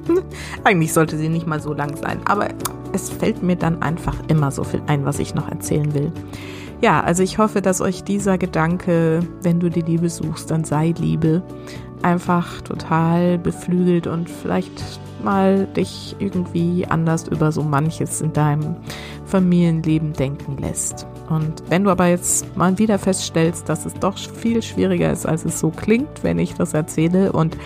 Eigentlich 0.64 0.92
sollte 0.92 1.16
sie 1.16 1.28
nicht 1.28 1.46
mal 1.46 1.60
so 1.60 1.72
lang 1.72 1.96
sein, 1.96 2.20
aber 2.24 2.48
es 2.92 3.10
fällt 3.10 3.42
mir 3.42 3.56
dann 3.56 3.82
einfach 3.82 4.16
immer 4.28 4.50
so 4.50 4.64
viel 4.64 4.82
ein, 4.86 5.04
was 5.04 5.18
ich 5.18 5.34
noch 5.34 5.48
erzählen 5.48 5.94
will. 5.94 6.12
Ja, 6.80 7.00
also 7.00 7.22
ich 7.22 7.38
hoffe, 7.38 7.62
dass 7.62 7.80
euch 7.80 8.02
dieser 8.02 8.38
Gedanke, 8.38 9.20
wenn 9.42 9.60
du 9.60 9.70
die 9.70 9.82
Liebe 9.82 10.08
suchst, 10.10 10.50
dann 10.50 10.64
sei 10.64 10.92
Liebe, 10.98 11.42
einfach 12.02 12.60
total 12.62 13.38
beflügelt 13.38 14.08
und 14.08 14.28
vielleicht 14.28 14.82
mal 15.22 15.66
dich 15.66 16.16
irgendwie 16.18 16.84
anders 16.88 17.28
über 17.28 17.52
so 17.52 17.62
manches 17.62 18.20
in 18.20 18.32
deinem 18.32 18.76
Familienleben 19.26 20.12
denken 20.12 20.56
lässt. 20.58 21.06
Und 21.32 21.62
wenn 21.68 21.84
du 21.84 21.90
aber 21.90 22.06
jetzt 22.06 22.56
mal 22.56 22.78
wieder 22.78 22.98
feststellst, 22.98 23.68
dass 23.68 23.86
es 23.86 23.94
doch 23.94 24.18
viel 24.18 24.62
schwieriger 24.62 25.10
ist, 25.10 25.26
als 25.26 25.44
es 25.44 25.58
so 25.58 25.70
klingt, 25.70 26.22
wenn 26.22 26.38
ich 26.38 26.54
das 26.54 26.74
erzähle 26.74 27.32
und 27.32 27.56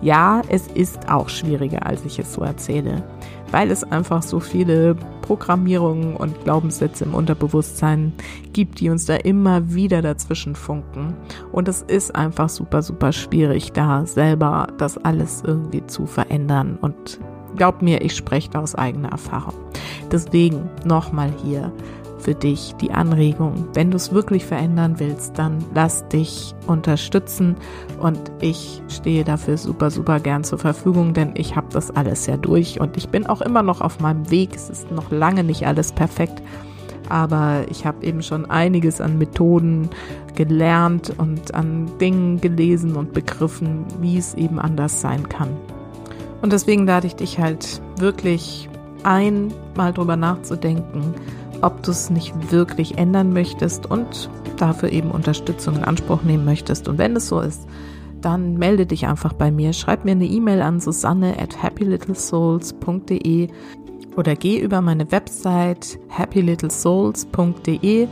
ja, 0.00 0.42
es 0.48 0.66
ist 0.66 1.08
auch 1.08 1.28
schwieriger, 1.28 1.86
als 1.86 2.04
ich 2.04 2.18
es 2.18 2.32
so 2.32 2.42
erzähle 2.42 3.04
weil 3.52 3.70
es 3.70 3.84
einfach 3.84 4.22
so 4.22 4.40
viele 4.40 4.96
Programmierungen 5.20 6.16
und 6.16 6.42
Glaubenssätze 6.42 7.04
im 7.04 7.14
Unterbewusstsein 7.14 8.12
gibt, 8.52 8.80
die 8.80 8.90
uns 8.90 9.04
da 9.04 9.14
immer 9.14 9.72
wieder 9.72 10.02
dazwischen 10.02 10.56
funken. 10.56 11.14
Und 11.52 11.68
es 11.68 11.82
ist 11.82 12.16
einfach 12.16 12.48
super, 12.48 12.82
super 12.82 13.12
schwierig, 13.12 13.72
da 13.72 14.04
selber 14.06 14.68
das 14.78 14.98
alles 14.98 15.42
irgendwie 15.46 15.86
zu 15.86 16.06
verändern. 16.06 16.78
Und 16.80 17.20
glaub 17.54 17.82
mir, 17.82 18.02
ich 18.02 18.16
spreche 18.16 18.50
da 18.50 18.60
aus 18.60 18.74
eigener 18.74 19.10
Erfahrung. 19.10 19.54
Deswegen 20.10 20.68
nochmal 20.84 21.30
hier 21.44 21.70
für 22.22 22.34
dich 22.34 22.74
die 22.80 22.92
Anregung. 22.92 23.68
Wenn 23.74 23.90
du 23.90 23.96
es 23.96 24.12
wirklich 24.12 24.44
verändern 24.44 24.94
willst, 24.98 25.38
dann 25.38 25.58
lass 25.74 26.06
dich 26.08 26.54
unterstützen 26.66 27.56
und 28.00 28.18
ich 28.40 28.80
stehe 28.88 29.24
dafür 29.24 29.56
super, 29.58 29.90
super 29.90 30.20
gern 30.20 30.44
zur 30.44 30.58
Verfügung, 30.58 31.14
denn 31.14 31.32
ich 31.34 31.56
habe 31.56 31.66
das 31.72 31.90
alles 31.90 32.26
ja 32.26 32.36
durch 32.36 32.80
und 32.80 32.96
ich 32.96 33.08
bin 33.08 33.26
auch 33.26 33.40
immer 33.40 33.62
noch 33.62 33.80
auf 33.80 34.00
meinem 34.00 34.30
Weg. 34.30 34.54
Es 34.54 34.70
ist 34.70 34.90
noch 34.92 35.10
lange 35.10 35.42
nicht 35.42 35.66
alles 35.66 35.92
perfekt, 35.92 36.42
aber 37.08 37.64
ich 37.68 37.84
habe 37.84 38.06
eben 38.06 38.22
schon 38.22 38.48
einiges 38.48 39.00
an 39.00 39.18
Methoden 39.18 39.90
gelernt 40.36 41.12
und 41.18 41.54
an 41.54 41.90
Dingen 42.00 42.40
gelesen 42.40 42.96
und 42.96 43.12
begriffen, 43.12 43.84
wie 44.00 44.16
es 44.16 44.34
eben 44.34 44.58
anders 44.58 45.00
sein 45.00 45.28
kann. 45.28 45.50
Und 46.40 46.52
deswegen 46.52 46.86
lade 46.86 47.06
ich 47.06 47.16
dich 47.16 47.38
halt 47.38 47.80
wirklich 47.98 48.68
ein, 49.04 49.52
mal 49.76 49.92
drüber 49.92 50.16
nachzudenken, 50.16 51.14
ob 51.62 51.82
du 51.82 51.90
es 51.92 52.10
nicht 52.10 52.52
wirklich 52.52 52.98
ändern 52.98 53.32
möchtest 53.32 53.86
und 53.86 54.28
dafür 54.56 54.92
eben 54.92 55.10
Unterstützung 55.10 55.76
in 55.76 55.84
Anspruch 55.84 56.22
nehmen 56.22 56.44
möchtest. 56.44 56.88
Und 56.88 56.98
wenn 56.98 57.16
es 57.16 57.28
so 57.28 57.40
ist, 57.40 57.66
dann 58.20 58.58
melde 58.58 58.84
dich 58.86 59.06
einfach 59.06 59.32
bei 59.32 59.50
mir. 59.50 59.72
Schreib 59.72 60.04
mir 60.04 60.10
eine 60.12 60.26
E-Mail 60.26 60.60
an 60.62 60.78
susanne 60.80 61.38
at 61.40 61.62
happylittlesouls.de 61.62 63.48
oder 64.16 64.36
geh 64.36 64.60
über 64.60 64.80
meine 64.80 65.10
Website 65.10 65.98
happylittlesouls.de. 66.10 68.08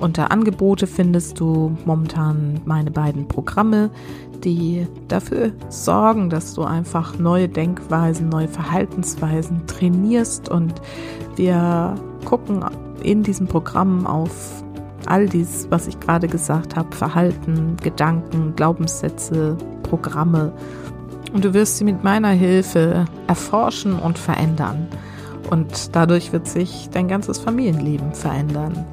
Unter 0.00 0.32
Angebote 0.32 0.86
findest 0.86 1.38
du 1.40 1.76
momentan 1.84 2.60
meine 2.64 2.90
beiden 2.90 3.28
Programme, 3.28 3.90
die 4.42 4.86
dafür 5.08 5.52
sorgen, 5.68 6.30
dass 6.30 6.54
du 6.54 6.62
einfach 6.62 7.18
neue 7.18 7.48
Denkweisen, 7.48 8.28
neue 8.28 8.48
Verhaltensweisen 8.48 9.66
trainierst 9.66 10.48
und 10.48 10.74
wir 11.36 11.94
gucken 12.24 12.64
in 13.04 13.22
diesem 13.22 13.46
Programm 13.46 14.06
auf 14.06 14.64
all 15.06 15.28
dies, 15.28 15.66
was 15.70 15.86
ich 15.86 16.00
gerade 16.00 16.28
gesagt 16.28 16.76
habe, 16.76 16.94
Verhalten, 16.94 17.76
Gedanken, 17.82 18.54
Glaubenssätze, 18.56 19.56
Programme. 19.82 20.52
Und 21.32 21.44
du 21.44 21.52
wirst 21.52 21.78
sie 21.78 21.84
mit 21.84 22.02
meiner 22.04 22.30
Hilfe 22.30 23.04
erforschen 23.26 23.98
und 23.98 24.18
verändern. 24.18 24.88
Und 25.50 25.94
dadurch 25.94 26.32
wird 26.32 26.48
sich 26.48 26.88
dein 26.90 27.08
ganzes 27.08 27.38
Familienleben 27.38 28.14
verändern. 28.14 28.86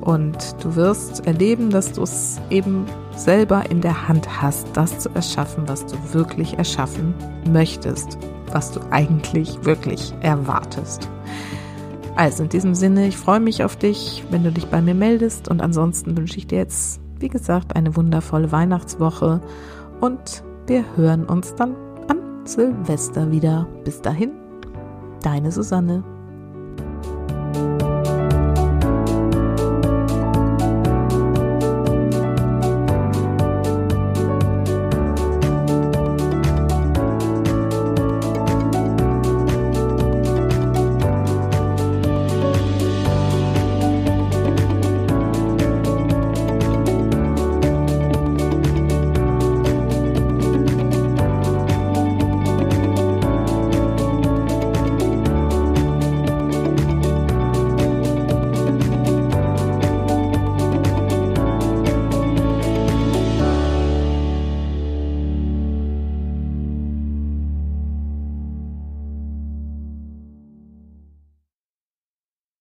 Und 0.00 0.56
du 0.62 0.76
wirst 0.76 1.26
erleben, 1.26 1.70
dass 1.70 1.92
du 1.92 2.02
es 2.02 2.40
eben 2.48 2.86
selber 3.16 3.68
in 3.70 3.80
der 3.80 4.08
Hand 4.08 4.40
hast, 4.40 4.68
das 4.74 5.00
zu 5.00 5.10
erschaffen, 5.10 5.64
was 5.66 5.84
du 5.86 5.96
wirklich 6.12 6.56
erschaffen 6.56 7.12
möchtest, 7.50 8.16
was 8.52 8.70
du 8.70 8.80
eigentlich 8.90 9.64
wirklich 9.64 10.14
erwartest. 10.20 11.10
Also 12.16 12.44
in 12.44 12.48
diesem 12.48 12.74
Sinne, 12.74 13.06
ich 13.06 13.16
freue 13.18 13.40
mich 13.40 13.62
auf 13.62 13.76
dich, 13.76 14.24
wenn 14.30 14.42
du 14.42 14.50
dich 14.50 14.66
bei 14.66 14.80
mir 14.80 14.94
meldest 14.94 15.48
und 15.48 15.60
ansonsten 15.60 16.16
wünsche 16.16 16.38
ich 16.38 16.46
dir 16.46 16.58
jetzt, 16.58 16.98
wie 17.20 17.28
gesagt, 17.28 17.76
eine 17.76 17.94
wundervolle 17.94 18.50
Weihnachtswoche 18.50 19.42
und 20.00 20.42
wir 20.66 20.84
hören 20.96 21.26
uns 21.26 21.54
dann 21.54 21.76
am 22.08 22.46
Silvester 22.46 23.30
wieder. 23.30 23.66
Bis 23.84 24.00
dahin, 24.00 24.30
deine 25.22 25.52
Susanne. 25.52 26.02